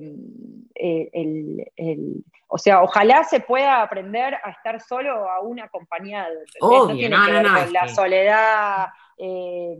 [0.76, 1.10] eh,
[1.76, 6.36] el, o sea, ojalá se pueda aprender a estar solo o aún acompañado.
[6.62, 8.88] no tiene que ver con la soledad,
[9.18, 9.78] eh,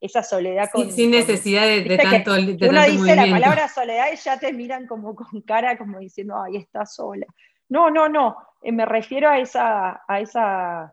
[0.00, 4.38] esa soledad con, sin, necesidad de, tanto, de Uno dice la palabra soledad y ya
[4.38, 7.26] te miran como con cara, como diciendo, ay, está sola.
[7.68, 8.36] No, no, no.
[8.62, 10.92] me refiero a esa, a esa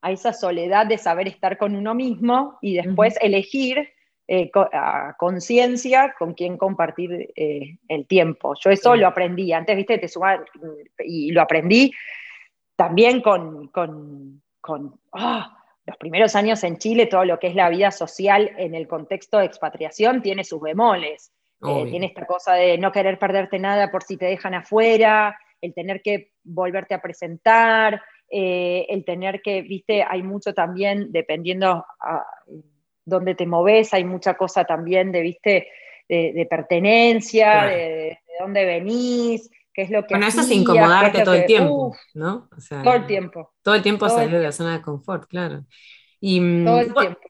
[0.00, 3.88] a esa soledad de saber estar con uno mismo y después elegir
[4.30, 8.52] eh, a conciencia con quien compartir eh, el tiempo.
[8.62, 10.44] Yo eso lo aprendí, antes, viste, te suban,
[10.98, 11.94] y lo aprendí
[12.76, 14.42] también con, con,
[15.12, 15.56] ah,
[15.86, 19.38] los primeros años en Chile, todo lo que es la vida social en el contexto
[19.38, 21.32] de expatriación tiene sus bemoles.
[21.66, 25.72] Eh, tiene esta cosa de no querer perderte nada por si te dejan afuera, el
[25.72, 32.26] tener que volverte a presentar, el tener que, viste, hay mucho también, dependiendo a,
[33.08, 35.68] donde te moves, hay mucha cosa también de, viste,
[36.08, 40.14] de, pertenencia, de, dónde venís, qué es lo que...
[40.14, 42.48] Bueno, eso es incomodarte todo el tiempo, ¿no?
[42.84, 43.52] todo el tiempo.
[43.62, 45.64] Todo el tiempo salir de la zona de confort, claro.
[46.20, 47.20] Y, mm, todo el tiempo.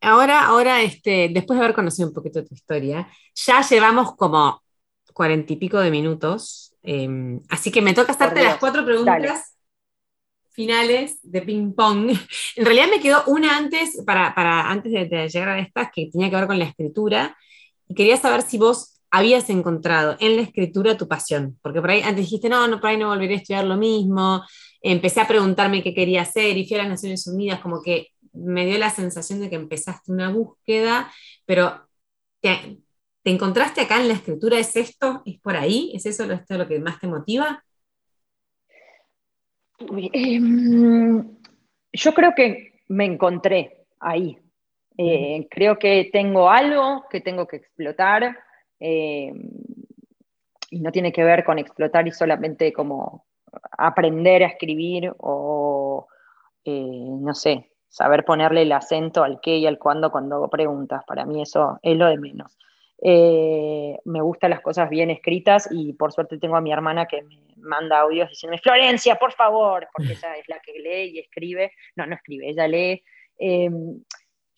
[0.00, 4.62] Ahora, ahora este, después de haber conocido un poquito tu historia, ya llevamos como
[5.12, 9.54] cuarenta y pico de minutos, em, así que me toca hacerte las cuatro preguntas
[10.52, 12.10] finales de ping pong.
[12.56, 16.36] En realidad me quedó una antes, para, antes de, llegar a estas, que tenía que
[16.36, 17.36] ver con la escritura.
[17.88, 21.58] Y quería saber si vos habías encontrado en la escritura tu pasión.
[21.62, 24.42] Porque por ahí antes dijiste, no, no, por ahí no volveré a estudiar lo mismo.
[24.82, 28.66] Empecé a preguntarme qué quería hacer y fui a las Naciones Unidas, como que me
[28.66, 31.12] dio la sensación de que empezaste una búsqueda,
[31.44, 31.88] pero
[32.40, 32.78] te,
[33.24, 34.58] encontraste acá en la escritura?
[34.58, 35.22] ¿Es esto?
[35.24, 35.92] ¿Es por ahí?
[35.94, 37.62] ¿Es eso lo, lo que más te motiva?
[39.80, 41.36] Em,
[41.92, 44.38] yo creo que me encontré ahí.
[44.98, 48.36] Eh, creo que tengo algo que tengo que explotar
[48.78, 49.32] eh,
[50.70, 53.24] y no tiene que ver con explotar y solamente como
[53.78, 56.06] aprender a escribir o,
[56.64, 61.02] eh, no sé, saber ponerle el acento al qué y al cuándo cuando hago preguntas.
[61.06, 62.58] Para mí eso es lo de menos.
[63.02, 67.49] me gustan las cosas bien escritas y por suerte tengo a mi hermana que me
[67.62, 71.72] manda audios diciendo, Florencia, por favor, porque ella es la que lee y escribe.
[71.96, 73.02] No, no escribe, ella lee.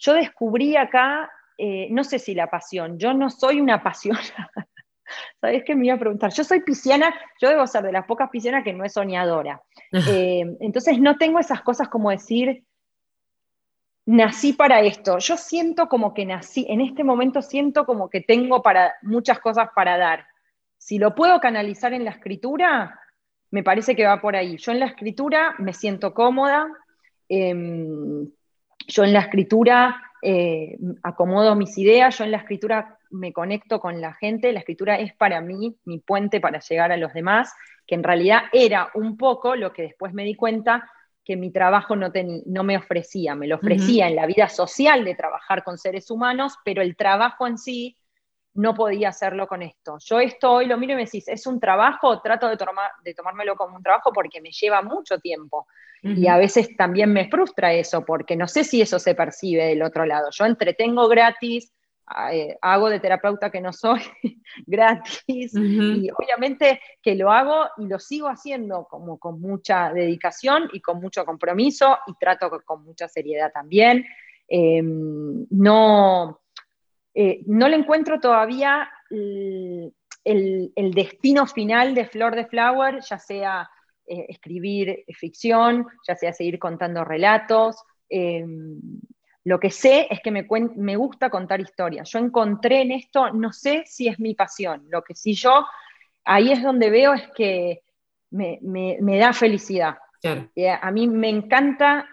[0.03, 4.51] Yo descubrí acá, eh, no sé si la pasión, yo no soy una apasionada.
[5.41, 6.33] ¿Sabes qué me iba a preguntar?
[6.33, 9.63] Yo soy pisciana, yo debo ser de las pocas piscianas que no es soñadora.
[10.09, 12.65] Eh, entonces no tengo esas cosas como decir,
[14.07, 15.19] nací para esto.
[15.19, 19.69] Yo siento como que nací, en este momento siento como que tengo para muchas cosas
[19.75, 20.27] para dar.
[20.83, 22.99] Si lo puedo canalizar en la escritura,
[23.53, 24.57] me parece que va por ahí.
[24.57, 26.67] Yo en la escritura me siento cómoda.
[27.29, 28.29] Em,
[28.89, 34.01] yo en la escritura eh, acomodo mis ideas, yo en la escritura me conecto con
[34.01, 37.55] la gente, la escritura es para mí mi puente para llegar a los demás,
[37.87, 40.91] que en realidad era un poco lo que después me di cuenta
[41.25, 42.11] que mi trabajo no,
[42.47, 46.57] no me ofrecía, me lo ofrecía en la vida social de trabajar con seres humanos,
[46.65, 47.97] pero el trabajo en sí
[48.55, 49.97] no podía hacerlo con esto.
[50.01, 52.21] Yo esto hoy lo miro y me decís, ¿es un trabajo?
[52.21, 52.59] Trato de,
[53.05, 55.67] de tomármelo como un trabajo porque me lleva mucho tiempo.
[56.05, 59.83] Y a veces también me frustra eso, porque no sé si eso se percibe del
[59.83, 60.31] otro lado.
[60.33, 61.73] Yo entretengo gratis,
[62.33, 64.01] eh, hago de terapeuta que no soy
[64.67, 70.81] gratis, y obviamente que lo hago y lo sigo haciendo como con mucha dedicación y
[70.81, 74.05] con mucho compromiso, y trato con, mucha seriedad también.
[74.49, 76.42] Em, no,
[77.15, 79.93] eh, no le encuentro todavía el,
[80.25, 83.69] el, destino final de Flor de Flower, ya sea
[84.07, 87.77] eh, escribir ficción, ya sea seguir contando relatos.
[88.09, 88.81] Em,
[89.45, 90.47] lo que sé es que me,
[90.77, 92.11] me, gusta contar historias.
[92.11, 95.67] Yo encontré en esto, no sé si es mi pasión, lo que sí yo,
[96.25, 97.83] ahí es donde veo es que
[98.31, 99.99] me, da felicidad.
[100.81, 102.09] A mí me encanta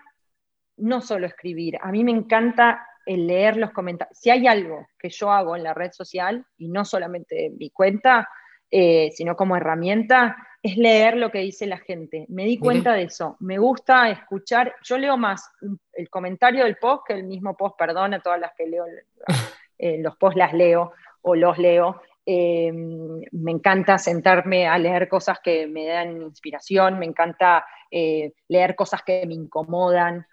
[0.78, 4.16] no solo escribir, a mí me encanta el leer los comentarios.
[4.20, 8.30] Si hay algo que yo hago en la red social, y no solamente mi cuenta,
[8.70, 12.28] eh, sino como herramienta, es leer lo que dice la gente.
[12.30, 13.36] Me di cuenta de eso.
[13.40, 14.76] Me gusta escuchar.
[14.84, 15.50] Yo leo más
[15.94, 18.86] el comentario del post que el mismo post, perdón a todas las que leo,
[19.80, 20.92] eh, los posts las leo
[21.24, 22.00] o los leo.
[22.28, 28.76] Eh, me encanta sentarme a leer cosas que me dan inspiración, me encanta eh, leer
[28.76, 30.28] cosas que me incomodan.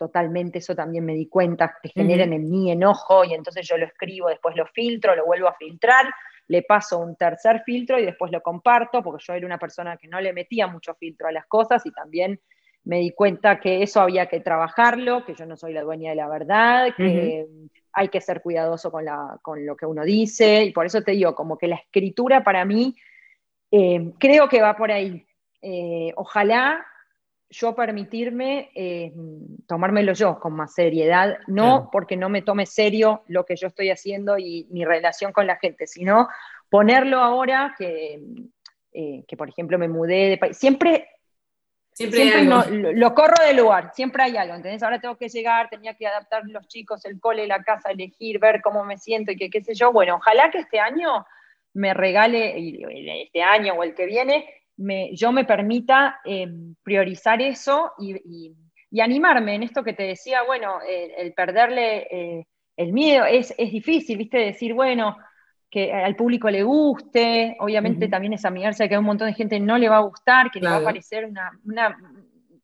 [0.00, 3.84] Totalmente, eso también me di cuenta, que generan en mí enojo y entonces yo lo
[3.84, 6.06] escribo, después lo filtro, lo vuelvo a filtrar
[6.46, 10.08] le paso un tercer filtro y después lo comparto, porque yo era una persona que
[10.08, 12.40] no le metía mucho filtro a las cosas y también
[12.82, 16.16] me di cuenta que eso había que trabajarlo, que yo no soy la dueña de
[16.16, 17.46] la verdad, que
[17.92, 21.12] hay que ser cuidadoso con, la, con, lo que uno dice, y por eso te
[21.12, 22.96] digo, como que la escritura para mí
[23.70, 25.26] eh, creo que va por ahí.
[25.60, 26.84] Eh, ojalá
[27.50, 29.12] yo permitirme eh,
[29.66, 33.90] tomármelo yo con más seriedad, no porque no me tome serio lo que yo estoy
[33.90, 36.28] haciendo y mi relación con la gente, sino
[36.70, 38.22] ponerlo ahora que,
[38.92, 40.56] eh, que por ejemplo, me mudé de país.
[40.56, 41.08] Siempre,
[41.92, 44.84] siempre, lo, corro del lugar, siempre hay algo, ¿entendés?
[44.84, 48.62] Ahora tengo que llegar, tenía que adaptar los chicos, el cole, la casa, elegir, ver
[48.62, 49.92] cómo me siento y que qué sé yo.
[49.92, 51.26] Bueno, ojalá que este año
[51.74, 54.48] me regale, este año o el que viene,
[55.12, 56.48] yo me permita eh,
[56.82, 58.54] priorizar eso y,
[59.00, 64.38] animarme en esto que te decía, bueno, el perderle eh, el miedo es, difícil, ¿viste?
[64.38, 65.16] Decir, bueno,
[65.70, 69.60] que al público le guste, obviamente también es amigarse que a un montón de gente
[69.60, 71.26] no le va a gustar, que le va a parecer
[71.64, 71.96] una,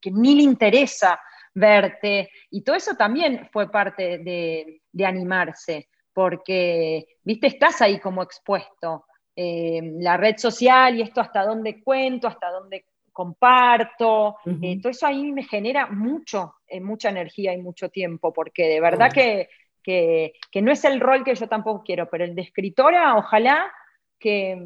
[0.00, 1.20] que ni le interesa
[1.54, 8.22] verte, y todo eso también fue parte de, de animarse, porque, viste, estás ahí como
[8.22, 9.04] expuesto,
[9.38, 15.06] eh, la red social y esto hasta dónde cuento, hasta dónde comparto, eh, todo eso
[15.06, 19.50] ahí me genera mucho, eh, mucha energía y mucho tiempo, porque de verdad que,
[19.82, 20.32] que,
[20.62, 23.70] no es el rol que yo tampoco quiero, pero el de escritora, ojalá
[24.18, 24.56] que,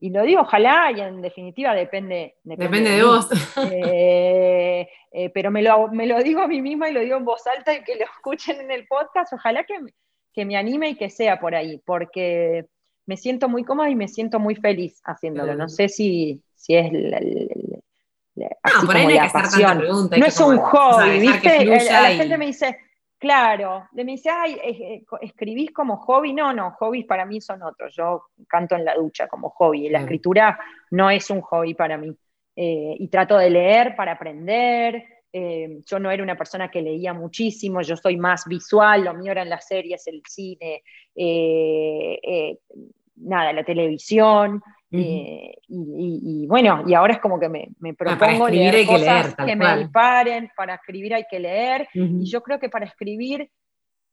[0.00, 2.36] y lo digo ojalá, y en definitiva depende.
[2.42, 3.28] Depende, de, vos.
[5.32, 7.74] pero me lo, me lo, digo a mí misma y lo digo en voz alta
[7.74, 9.78] y que lo escuchen en el podcast, ojalá que,
[10.34, 12.66] que me anime y que sea por ahí, porque
[13.06, 15.54] me siento muy cómoda y me siento muy feliz haciéndolo.
[15.54, 17.20] No sé si, si es la,
[18.34, 19.78] no, por ahí no hay que pasión.
[19.78, 21.64] Pregunta, no es un hobby, ¿viste?
[21.64, 22.78] La, gente me dice,
[23.18, 26.32] claro, me dice, ay, eh, escribís como hobby.
[26.32, 27.94] No, no, hobbies para mí son otros.
[27.94, 29.88] Yo canto en la ducha como hobby.
[29.88, 30.58] La escritura
[30.90, 32.16] no es un hobby para mí.
[32.56, 35.13] Eh, y trato de leer para aprender.
[35.36, 39.32] Eh, yo no era una persona que leía muchísimo, yo soy más visual, lo mío
[39.32, 42.58] eran las series, el cine, eh, eh,
[43.16, 44.62] nada, la televisión.
[44.92, 49.78] y, bueno, y ahora es como que me, me ah, propongo leer cosas que, me
[49.78, 53.50] disparen, para escribir hay que leer, y yo creo que para escribir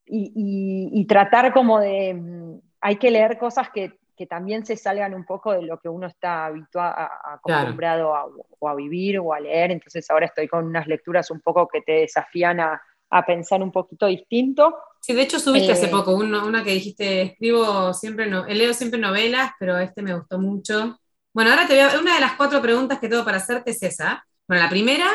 [0.07, 5.25] y, tratar como de, mm, hay que leer cosas que que también se salgan un
[5.25, 6.93] poco de lo que uno está habituado,
[7.23, 8.27] acostumbrado a,
[8.59, 9.71] o a vivir o a leer.
[9.71, 12.79] Entonces ahora estoy con unas lecturas un poco que te desafían a,
[13.25, 14.75] pensar un poquito distinto.
[15.01, 18.99] Sí, de hecho subiste hace eh, poco una que dijiste, escribo siempre, no, leo siempre
[18.99, 20.99] novelas, pero este me gustó mucho.
[21.33, 23.81] Bueno, ahora te voy a, una de las cuatro preguntas que tengo para hacerte es
[23.81, 24.23] esa.
[24.47, 25.07] Bueno, la primera,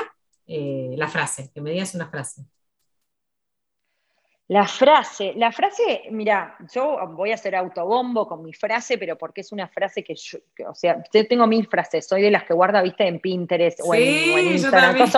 [0.49, 2.43] eh, la frase, que me digas una frase.
[4.49, 9.41] La frase, la frase, mira, yo voy a hacer autobombo con mi frase, pero porque
[9.41, 10.39] es una frase que yo,
[10.69, 13.93] o sea, yo tengo mil frases, soy de las que guarda, viste, en Pinterest o,
[13.93, 15.09] en, Instagram,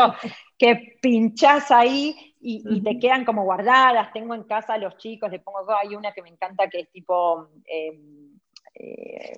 [0.57, 4.13] que pinchás ahí y, te quedan como guardadas.
[4.15, 6.91] Tengo en casa a los chicos, le pongo, hay una que me encanta que es
[6.91, 8.01] tipo, eh,
[8.75, 9.33] eh,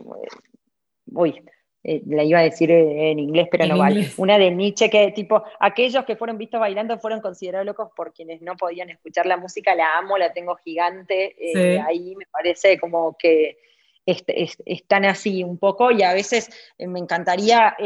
[1.06, 1.42] uy,
[1.82, 4.10] eh, la iba a decir en inglés, pero no vale.
[4.18, 8.42] Una de Nietzsche que tipo, aquellos que fueron vistos bailando fueron considerados locos por quienes
[8.42, 13.16] no podían escuchar la música, la amo, la tengo gigante, eh, ahí me parece como
[13.16, 13.58] que
[14.04, 17.76] están así un poco y a veces eh, me encantaría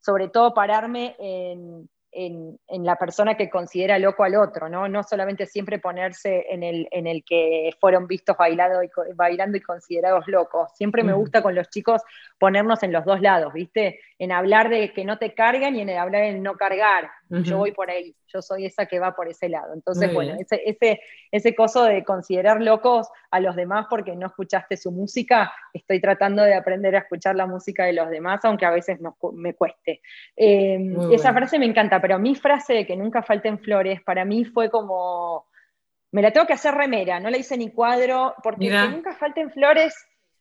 [0.00, 4.88] sobre todo pararme en en, la persona que considera loco al otro, ¿no?
[4.88, 9.60] No solamente siempre ponerse en el, en el que fueron vistos bailando y, bailando y
[9.60, 10.70] considerados locos.
[10.74, 12.02] Siempre me gusta con los chicos
[12.38, 14.00] ponernos en los dos lados, ¿viste?
[14.18, 17.10] En hablar de que no te carguen y en hablar de no cargar.
[17.42, 19.74] Yo voy por ahí, yo soy esa que va por ese lado.
[19.74, 24.76] Entonces, bueno, ese, ese, ese coso de considerar locos a los demás porque no escuchaste
[24.76, 28.70] su música, estoy tratando de aprender a escuchar la música de los demás, aunque a
[28.70, 28.98] veces
[29.32, 30.00] me cueste.
[30.36, 34.44] Em, esa frase me encanta, pero mi frase de que nunca falten flores, para mí
[34.44, 35.46] fue como,
[36.12, 39.50] me la tengo que hacer remera, no la hice ni cuadro, porque que nunca falten
[39.50, 39.94] flores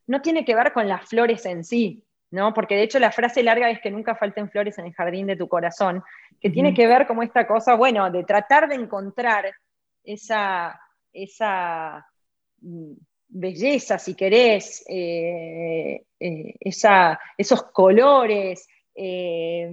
[0.08, 2.54] no tiene que ver con las flores en sí, ¿no?
[2.54, 5.36] Porque de hecho la frase larga es que nunca falten flores en el jardín de
[5.36, 6.04] tu corazón,
[6.44, 9.50] que tiene que ver como esta cosa, bueno, de tratar de encontrar
[10.04, 10.78] esa,
[11.14, 12.06] esa
[12.60, 12.92] mm,
[13.30, 19.72] belleza, si querés, eh, eh, esos colores, eh,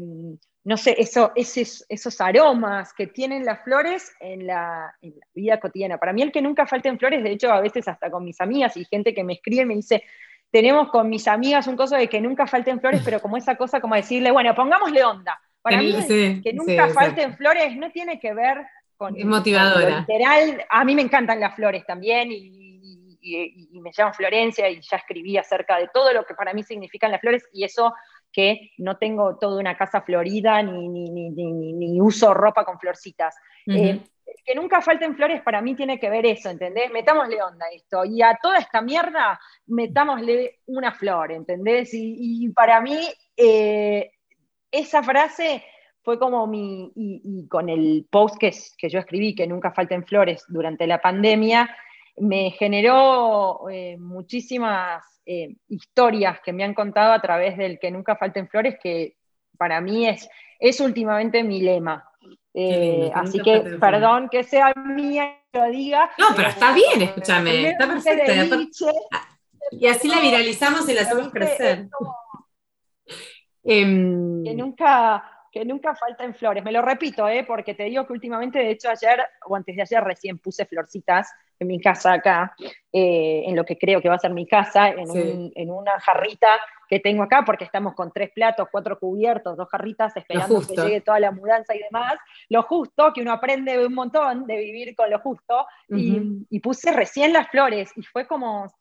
[0.63, 4.95] no sé, eso, esos, esos, aromas que tienen las flores en la,
[5.35, 5.99] vida cotidiana.
[5.99, 8.77] Para mí el que nunca falten flores, de hecho a veces hasta con mis amigas
[8.77, 10.05] y gente que me escribe me dice,
[10.53, 13.81] tenemos con mis amigas un coso de que nunca falten flores, pero como esa cosa
[13.81, 15.41] como decirle, bueno, pongámosle onda.
[15.63, 15.95] Para mí
[16.43, 18.59] que nunca falten flores no tiene que ver
[18.97, 19.17] con...
[19.17, 20.01] Es motivadora.
[20.01, 22.69] literal, a mí me encantan las flores también y,
[23.73, 27.21] me llamo Florencia y ya escribí acerca de todo lo que para mí significan las
[27.21, 27.95] flores y eso
[28.33, 33.37] que no tengo toda una casa florida ni, ni, uso ropa con florcitas.
[33.67, 34.01] Eh,
[34.45, 36.91] que nunca falten flores para mí tiene que ver eso, ¿entendés?
[36.91, 38.05] Metámosle onda a esto.
[38.05, 41.91] Y a toda esta mierda, metámosle una flor, ¿entendés?
[41.93, 42.99] Y, para mí,
[43.37, 44.13] eh,
[44.71, 45.65] esa frase
[46.03, 50.45] fue como mi, y, con el post que, que, yo escribí, que nunca falten flores
[50.49, 51.69] durante la pandemia,
[52.17, 58.17] me generó eh, muchísimas eh, historias que me han contado a través del que nunca
[58.17, 59.17] falten flores, que
[59.59, 62.07] para mí es, es últimamente mi lema.
[62.53, 66.11] Eh, así que, perdón que sea mía que lo diga.
[66.19, 68.57] No, pero está bien, escúchame, está perfecto.
[69.71, 71.89] y así la viralizamos y la hacemos crecer.
[73.65, 76.63] Em, que nunca que nunca falten flores.
[76.63, 77.45] Me lo repito, ¿eh?
[77.45, 81.33] porque te digo que últimamente, de hecho, ayer o antes de ayer recién puse florcitas
[81.59, 82.55] en mi casa acá,
[82.93, 86.49] eh, en lo que creo que va a ser mi casa, en, una jarrita
[86.89, 91.01] que tengo acá, porque estamos con tres platos, cuatro cubiertos, dos jarritas, esperando que llegue
[91.03, 92.15] toda la mudanza y demás.
[92.49, 96.93] Lo justo, que uno aprende un montón de vivir con lo justo, y, y, puse
[96.93, 98.73] recién las flores, y fue como,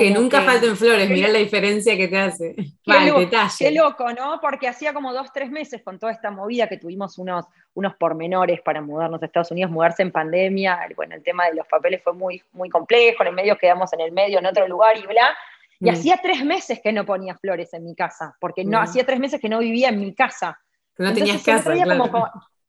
[0.00, 2.54] que nunca falten flores, mirá la diferencia que te hace.
[3.58, 4.40] Qué, loco, ¿no?
[4.40, 8.60] Porque hacía como dos, tres meses con toda esta movida que tuvimos unos, unos pormenores
[8.62, 10.80] para mudarnos a Estados Unidos, mudarse en pandemia.
[10.96, 14.00] Bueno, el tema de los papeles fue muy, muy complejo, en el medio quedamos en
[14.00, 15.36] el medio, en otro lugar y bla.
[15.78, 15.94] Y mm.
[15.94, 18.82] hacía tres meses que no ponía flores en mi casa, porque no, mm.
[18.82, 20.58] hacía tres meses que no vivía en mi casa.
[20.98, 21.74] no tenías casa,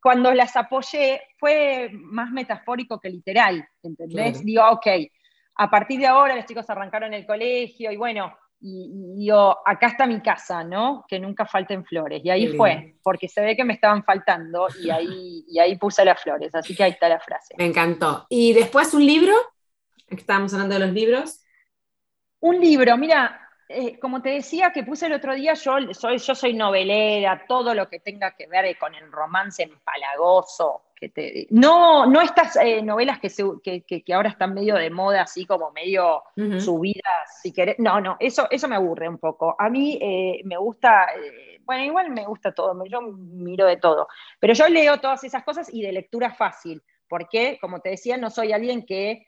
[0.01, 4.43] cuando las apoyé, fue más metafórico que literal, ¿entendés?
[4.43, 4.87] Digo, ok,
[5.55, 10.05] a partir de ahora los chicos arrancaron el colegio y bueno, y, yo, acá está
[10.05, 11.03] mi casa, ¿no?
[11.07, 12.21] Que nunca falten flores.
[12.23, 16.05] Y ahí fue, porque se ve que me estaban faltando y ahí, y ahí puse
[16.05, 17.55] las flores, así que ahí está la frase.
[17.57, 18.27] Me encantó.
[18.29, 19.33] ¿Y después un libro?
[20.07, 21.43] Estábamos hablando de los libros.
[22.39, 26.35] Un libro, mira, eh, como te decía que puse el otro día, yo soy, yo
[26.35, 30.90] soy novelera, todo lo que tenga que ver con el romance empalagoso.
[31.01, 35.47] Que te, no, no estas eh, novelas que, que, ahora están medio de moda, así
[35.47, 36.21] como medio
[36.59, 37.79] subidas, si querés.
[37.79, 39.55] No, no, eso, eso me aburre un poco.
[39.57, 41.07] A mí eh, me gusta,
[41.61, 44.07] bueno, igual me gusta todo, yo miro de todo.
[44.39, 48.29] Pero yo leo todas esas cosas y de lectura fácil, porque, como te decía, no
[48.29, 49.25] soy alguien que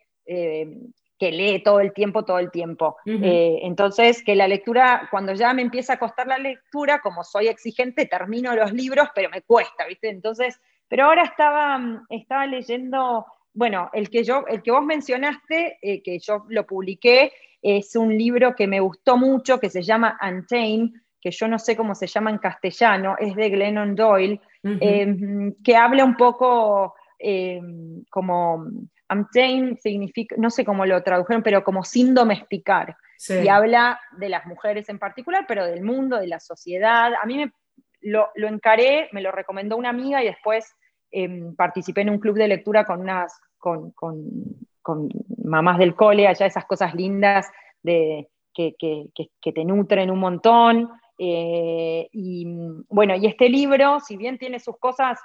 [1.24, 2.98] que lee todo el tiempo, todo el tiempo.
[3.06, 7.48] Eh, entonces, que la lectura, cuando ya me empieza a costar la lectura, como soy
[7.48, 10.10] exigente, termino los libros, pero me cuesta, ¿viste?
[10.10, 10.60] Entonces,
[10.94, 16.04] pero ahora estaba, mm, estaba leyendo, bueno, el que, yo, el que vos mencionaste, eh,
[16.04, 17.34] que yo lo publiqué,
[17.64, 21.76] es un libro que me gustó mucho, que se llama Untamed, que yo no sé
[21.76, 28.04] cómo se llama en castellano, es de Glennon Doyle, em, que habla un poco em,
[28.12, 28.64] como
[29.08, 32.96] Amtain significa, no sé cómo lo tradujeron, pero como sin domesticar.
[33.28, 37.14] Y habla de las mujeres en particular, pero del mundo, de la sociedad.
[37.20, 37.52] A mí me,
[38.04, 40.76] lo, encaré, me lo recomendó una amiga y después
[41.14, 45.10] em, participé en un club de lectura con unas, con, con,
[45.44, 47.50] mamás del cole, allá esas cosas lindas
[47.82, 48.76] de, que,
[49.42, 50.90] te nutren un montón.
[51.18, 52.46] Eh, y
[52.90, 55.20] bueno, y este libro, si bien tiene sus cosas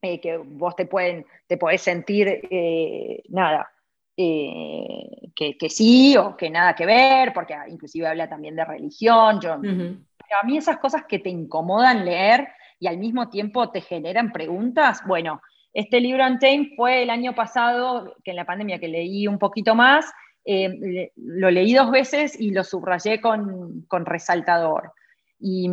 [0.00, 3.68] eh, que vos te, pueden, te podés sentir, eh, nada,
[4.16, 9.40] eh, que, sí o que nada que ver, porque inclusive habla también de religión.
[9.40, 12.48] Yo, Pero a mí esas cosas que te incomodan leer
[12.78, 15.40] y al mismo tiempo te generan preguntas, bueno,
[15.72, 19.74] este libro Untamed fue el año pasado, que en la pandemia que leí un poquito
[19.74, 20.10] más,
[21.16, 24.92] lo leí dos veces y lo subrayé con, con resaltador.
[25.40, 25.68] Y,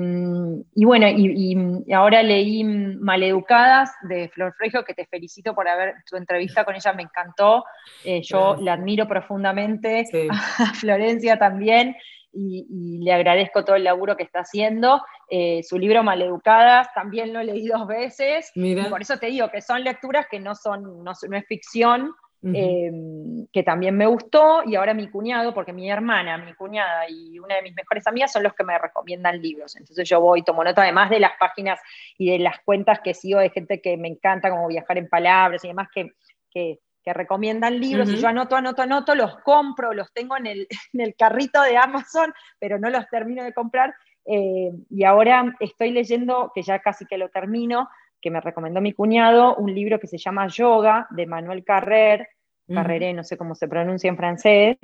[0.85, 6.63] bueno, y, ahora leí Maleducadas de Flor Fregio, que te felicito por haber, tu entrevista
[6.63, 7.65] con ella me encantó,
[8.03, 10.05] eh, yo la admiro profundamente,
[10.59, 11.95] a Florencia también,
[12.35, 15.01] y, le agradezco todo el laburo que está haciendo.
[15.29, 18.51] Eh, su libro Maleducadas también lo leí dos veces,
[18.89, 22.13] por eso te digo que son lecturas que no, son, no es ficción,
[22.53, 27.39] Em, que también me gustó, y ahora mi cuñado, porque mi hermana, mi cuñada y
[27.39, 29.75] una de mis mejores amigas son los que me recomiendan libros.
[29.75, 31.79] Entonces yo voy, tomo nota además de las páginas
[32.19, 35.63] y de las cuentas que sigo de gente que me encanta, como viajar en palabras
[35.65, 36.11] y demás, que,
[36.51, 36.79] que,
[37.13, 41.15] recomiendan libros, y yo anoto, anoto, anoto, los compro, los tengo en el, en el
[41.15, 43.93] carrito de Amazon, pero no los termino de comprar.
[44.25, 47.89] Eh, y ahora estoy leyendo, que ya casi que lo termino,
[48.19, 52.27] que me recomendó mi cuñado, un libro que se llama Yoga, de Manuel Carrer,
[52.73, 54.77] Carreré, no sé cómo se pronuncia en francés,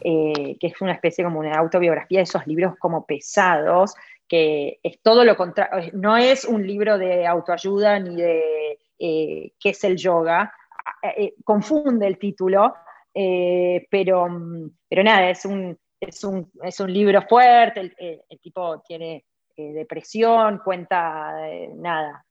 [0.00, 3.94] eh, que es una especie como una autobiografía de esos libros como pesados,
[4.26, 9.70] que es todo lo contrario, no es un libro de autoayuda ni de eh, qué
[9.70, 10.52] es el yoga,
[11.02, 12.74] eh, confunde el título,
[13.12, 14.28] pero,
[14.88, 17.94] pero nada, es un, es un, es un libro fuerte, el,
[18.28, 19.24] el tipo tiene
[19.56, 21.32] depresión, cuenta
[21.76, 22.24] nada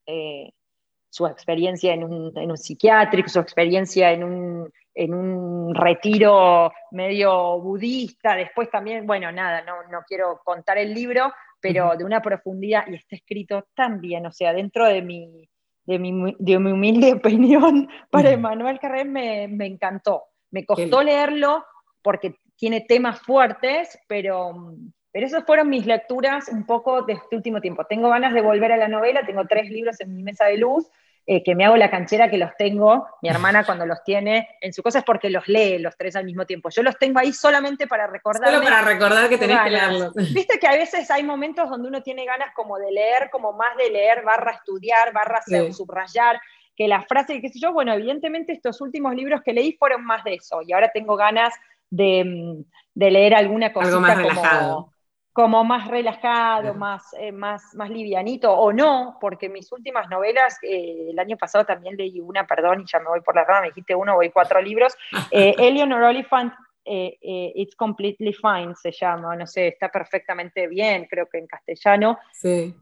[1.16, 7.58] su experiencia en un, en un, psiquiátrico, su experiencia en un, en un retiro medio
[7.62, 11.32] budista, después también, bueno, nada, no, no quiero contar el libro,
[11.62, 15.48] pero de una profundidad, y está escrito tan bien, o sea, dentro de mi,
[15.86, 20.24] de mi, de mi humilde opinión, para Emanuel Carrer me, me, encantó.
[20.52, 21.66] Me costó leerlo
[22.02, 24.76] porque tiene temas fuertes, pero,
[25.12, 27.86] pero esas fueron mis lecturas un poco de este último tiempo.
[27.86, 30.90] Tengo ganas de volver a la novela, tengo tres libros en mi mesa de luz,
[31.28, 34.74] eh, que me hago la canchera que los tengo, mi hermana cuando los tiene en
[34.74, 36.70] su cosa es porque los lee los tres al mismo tiempo.
[36.70, 38.50] Yo los tengo ahí solamente para recordar.
[38.50, 40.14] Solo para recordar que tenés que leerlos.
[40.34, 43.76] Viste que a veces hay momentos donde uno tiene ganas como de leer, como más
[43.78, 46.40] de leer, barra estudiar, barra subrayar,
[46.76, 50.24] que la frase, qué sé yo, bueno, evidentemente estos últimos libros que leí fueron más
[50.24, 51.54] de eso, y ahora tengo ganas
[51.90, 52.64] de, mm,
[52.94, 54.95] de leer alguna cosita Algo más relajado como
[55.44, 61.20] más relajado, más, eh, más, más livianito, o no, porque mis últimas novelas, eh, el
[61.20, 63.94] año pasado también leí una, perdón, y ya me voy por la rama, me dijiste
[63.94, 64.96] uno, voy cuatro libros,
[65.32, 66.54] eh, Eleanor Oliphant,
[66.88, 72.20] It's Completely Fine se llama, no sé, está perfectamente bien, creo que en castellano.
[72.32, 72.76] Sí.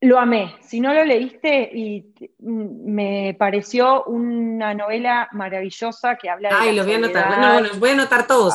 [0.00, 0.56] Lo amé.
[0.60, 6.54] Si no lo leíste, y me pareció una novela maravillosa que habla de.
[6.56, 7.38] Ay, lo voy a anotar.
[7.38, 8.54] No, bueno, voy a anotar todos.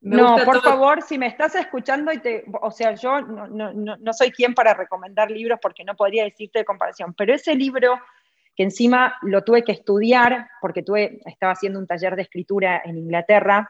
[0.00, 4.54] No, por favor, si me estás escuchando y te, o sea, yo no, soy quien
[4.54, 7.98] para recomendar libros porque no podría decirte de comparación, pero ese libro
[8.54, 12.98] que encima lo tuve que estudiar porque tuve, estaba haciendo un taller de escritura en
[12.98, 13.68] Inglaterra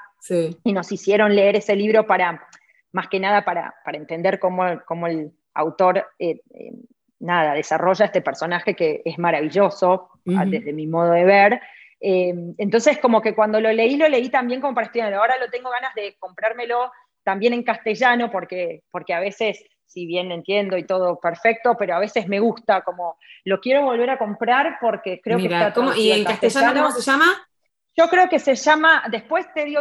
[0.62, 2.46] y nos hicieron leer ese libro para,
[2.92, 4.66] más que nada para, entender cómo,
[5.06, 6.72] el autor, eh, eh,
[7.20, 11.60] nada, desarrolla este personaje que es maravilloso desde mi modo de ver
[12.00, 14.90] Em, entonces, como que cuando lo leí, lo leí también como para.
[15.18, 16.90] Ahora lo tengo ganas de comprármelo
[17.22, 21.98] también en castellano, porque, porque a veces, si bien entiendo y todo perfecto, pero a
[21.98, 26.24] veces me gusta, como lo quiero volver a comprar porque creo que está ¿Y en
[26.24, 27.48] castellano cómo se llama?
[27.96, 29.80] Yo creo que se llama, después te digo,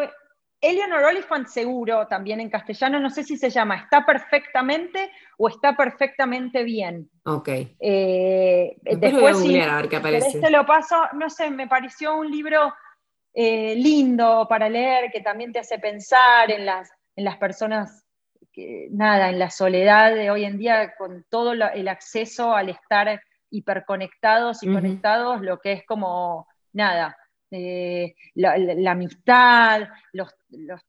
[0.61, 5.75] Eleanor Oliphant seguro también en castellano, no sé si se llama Está perfectamente o Está
[5.75, 7.09] perfectamente bien.
[7.25, 7.49] Ok.
[7.79, 10.27] Eh, después, voy a, a ver qué aparece.
[10.27, 12.73] Este lo paso, no sé, me pareció un libro
[13.37, 18.05] eh, lindo para leer que también te hace pensar en las, en las personas,
[18.53, 23.21] que, nada, en la soledad de hoy en día con todo el acceso al estar
[23.49, 27.17] hiperconectados y conectados, lo que es como, nada,
[27.51, 30.33] eh, la, amistad, los,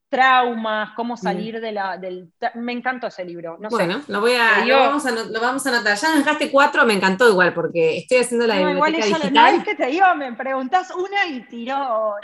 [0.09, 2.33] traumas, cómo salir de la, del...
[2.55, 3.59] Me encantó ese libro.
[3.71, 5.97] bueno, Lo, voy a, lo, vamos a, lo vamos a anotar.
[5.97, 9.53] Ya dejaste cuatro, me encantó igual, porque estoy haciendo la no, biblioteca igual digital.
[9.53, 12.15] No es que te digo, me preguntás una y tiró,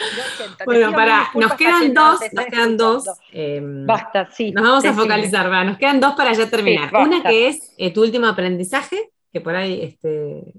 [0.64, 3.05] Bueno, para, nos quedan dos, nos quedan dos.
[3.32, 4.53] Em, Basta, sí.
[4.53, 6.90] Nos vamos a focalizar, va, nos quedan dos para ya terminar.
[6.95, 10.55] una que es eh, tu último aprendizaje, que por ahí este,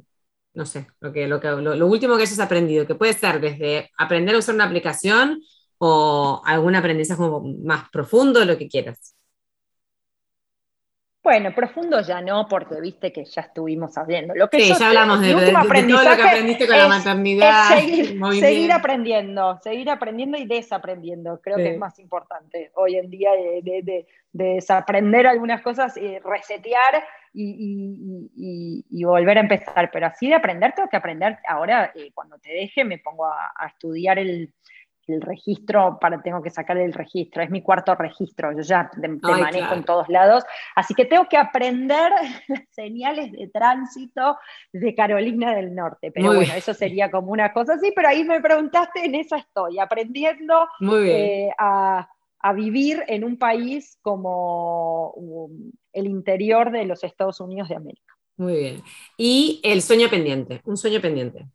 [0.53, 3.89] no sé, lo, que, lo, que, lo, último que hayas aprendido, que puede ser desde
[3.97, 5.41] aprender a usar una aplicación
[5.85, 7.21] o algún aprendizaje
[7.61, 9.17] más profundo, lo que quieras.
[11.21, 14.33] Bueno, profundo ya no, porque viste que ya estuvimos hablando.
[14.33, 17.69] Lo que sí, ya hablamos de, todo lo que aprendiste con la maternidad.
[18.39, 21.41] seguir, aprendiendo, seguir aprendiendo y desaprendiendo.
[21.41, 27.03] Creo que es más importante hoy en día de, desaprender algunas cosas y resetear
[27.33, 29.91] y, volver a empezar.
[29.91, 31.39] Pero así de aprender, tengo que aprender.
[31.45, 34.53] Ahora, eh, cuando te deje, me pongo a estudiar el,
[35.07, 39.07] el registro, para, tengo que sacar el registro, es mi cuarto registro, yo ya te,
[39.07, 40.43] manejo en todos lados,
[40.75, 42.11] así que tengo que aprender
[42.47, 44.37] las señales de tránsito
[44.71, 48.39] de Carolina del Norte, pero bueno, eso sería como una cosa así, pero ahí me
[48.41, 50.67] preguntaste, en eso estoy, aprendiendo
[51.05, 52.07] eh, a,
[52.55, 58.13] vivir en un país como um, el interior de los Estados Unidos de América.
[58.35, 58.83] Muy bien.
[59.17, 61.47] Y el sueño pendiente, un sueño pendiente.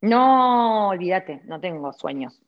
[0.00, 2.40] No, olvídate, no tengo sueños.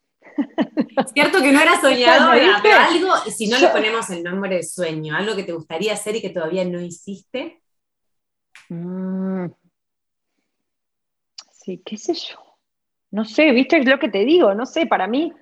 [1.15, 2.31] Cierto que no era soñado,
[2.63, 6.17] pero algo, si no le ponemos el nombre de sueño, algo que te gustaría hacer
[6.17, 7.63] y que todavía no hiciste.
[8.69, 9.47] Mm.
[11.53, 12.37] Sí, qué sé yo.
[13.11, 15.33] No sé, viste es lo que te digo, no sé, para mí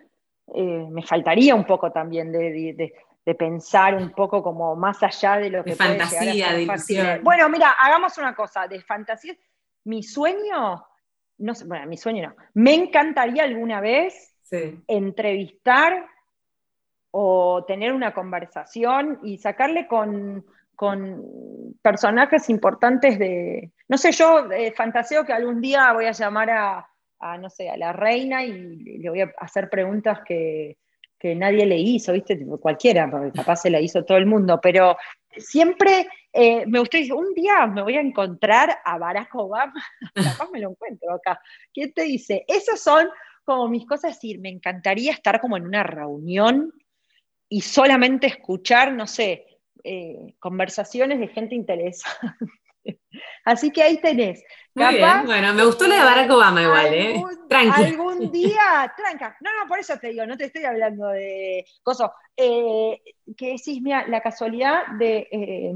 [0.55, 2.93] eh, me faltaría un poco también de,
[3.39, 5.73] pensar un poco como más allá de lo que...
[5.73, 7.21] De fantasía, de ilusión.
[7.23, 9.37] Bueno, mira, hagamos una cosa, de fantasía,
[9.85, 10.83] mi sueño,
[11.37, 14.35] no sé, bueno, mi sueño no, me encantaría alguna vez
[14.87, 16.07] entrevistar
[17.11, 20.45] o tener una conversación y sacarle con,
[21.83, 26.89] personajes importantes de, no sé, yo eh, fantaseo que algún día voy a llamar a,
[27.39, 30.77] no sé, a la reina y le voy a hacer preguntas que,
[31.21, 32.39] nadie le hizo, ¿viste?
[32.61, 34.97] Cualquiera, porque capaz se la hizo todo el mundo, pero
[35.37, 39.85] siempre eh, me gustaría, un día me voy a encontrar a Barack Obama,
[40.15, 41.41] capaz me lo encuentro acá,
[41.75, 42.45] ¿quién te dice?
[42.47, 43.09] Esos son
[43.49, 46.71] como mis cosas, decir, me encantaría estar como en una reunión
[47.49, 49.47] y solamente escuchar, no sé,
[49.83, 52.45] eh, conversaciones de gente interesante.
[53.47, 54.45] Así que ahí tenés.
[54.75, 57.23] Bueno, me gustó la de Barack Obama igual, ¿eh?
[57.73, 59.39] Algún día, tranca.
[59.41, 62.11] No, no, por eso te digo, no te estoy hablando de cosas.
[62.37, 63.01] Eh,
[63.35, 65.73] que decís, mira, la casualidad de, eh,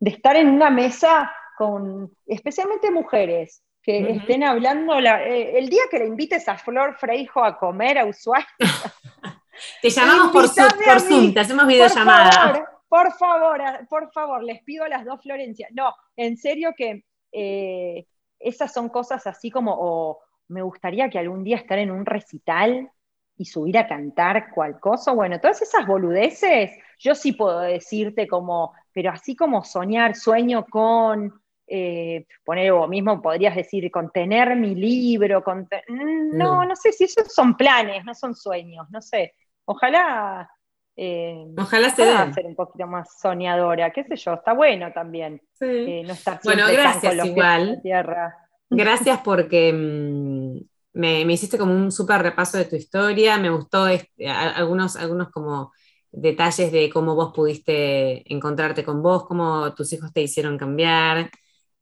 [0.00, 5.98] de estar en una mesa con especialmente mujeres, que estén hablando, eh, el día que
[5.98, 8.46] le invites a Flor Freijo a comer a Ushuaia.
[9.82, 10.44] te llamamos por,
[10.84, 12.64] por Zoom, te hacemos videollamada.
[12.88, 15.70] Por favor, por favor, les pido a las dos Florencias.
[15.72, 18.06] No, en serio que eh,
[18.38, 22.90] esas son cosas así como, o me gustaría que algún día estar en un recital
[23.36, 25.12] y subir a cantar cual cosa.
[25.12, 31.41] Bueno, todas esas boludeces, yo sí puedo decirte como, pero así como soñar, sueño con
[31.74, 37.32] eh, poner vos mismo, podrías decir, contener mi libro, mm, no, no sé si esos
[37.32, 39.34] son planes, no son sueños, no sé.
[39.64, 40.50] Ojalá...
[40.94, 42.04] Eh, Ojalá se
[42.34, 45.40] ser un poquito más soñadora, qué sé yo, está bueno también.
[45.60, 47.80] Eh, no estar bueno, gracias igual.
[47.82, 48.36] Tierra.
[48.68, 50.58] Gracias porque mm,
[50.92, 55.72] me, hiciste como un súper repaso de tu historia, me gustó este, algunos, algunos como
[56.10, 61.30] detalles de cómo vos pudiste encontrarte con vos, cómo tus hijos te hicieron cambiar,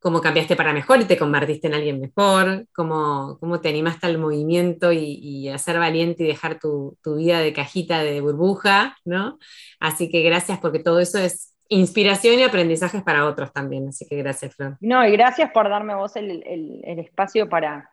[0.01, 4.19] cómo cambiaste para mejor y te convertiste en alguien mejor, cómo, cómo te animaste al
[4.19, 9.39] movimiento y, a ser valiente y dejar tu, vida de cajita de burbuja, ¿no?
[9.79, 14.17] Así que gracias porque todo eso es inspiración y aprendizajes para otros también, así que
[14.17, 14.77] gracias, Flor.
[14.81, 16.43] No, y gracias por darme vos el,
[16.85, 17.91] espacio para,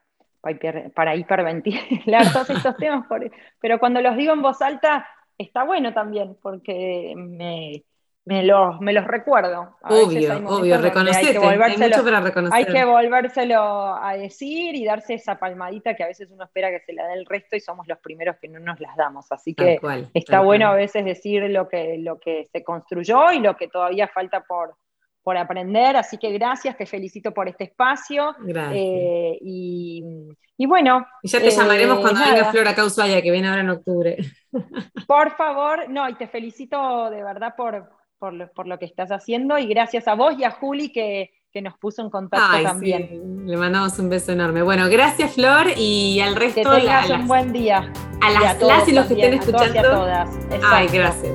[0.96, 3.06] para hiperventilar todos estos temas,
[3.60, 5.08] pero cuando los digo en voz alta,
[5.38, 7.84] está bueno también porque me,
[8.28, 9.78] me los, me los recuerdo.
[9.84, 12.58] obvio, obvio, reconocete, hay, hay, mucho para reconocer.
[12.58, 16.82] Hay que volvérselo a decir y darse esa palmadita que a veces uno espera que
[16.82, 19.32] se la dé el resto y somos los primeros que no nos las damos.
[19.32, 19.80] Así que
[20.14, 24.10] está bueno a veces decir lo que, lo que se construyó y lo que todavía
[24.10, 24.76] falta por,
[25.24, 25.96] por aprender.
[25.96, 28.36] Así que gracias, te felicito por este espacio.
[28.40, 28.76] Gracias.
[28.76, 30.04] Eh, y,
[30.58, 31.08] y, bueno.
[31.24, 34.18] Y ya te llamaremos eh, cuando venga Flora Causaya, que viene ahora en octubre.
[35.08, 39.12] Por favor, no, y te felicito de verdad por por lo, por lo que estás
[39.12, 43.48] haciendo y gracias a vos y a Juli que, nos puso en contacto también.
[43.48, 44.62] Le mandamos un beso enorme.
[44.62, 46.62] Bueno, gracias Flor y al resto.
[46.70, 47.92] Que tengas un buen día.
[48.22, 49.80] A las, las y los que estén escuchando.
[49.80, 50.30] A todas
[50.72, 51.34] Ay, gracias.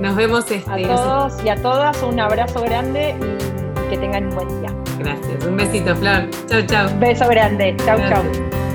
[0.00, 0.50] Nos vemos.
[0.50, 4.74] Este, a todos y a todas un abrazo grande y que tengan un buen día.
[4.98, 5.46] Gracias.
[5.46, 6.28] Un besito, Flor.
[6.48, 6.98] Chau, chau.
[6.98, 7.76] beso grande.
[7.84, 8.69] Chau, chau.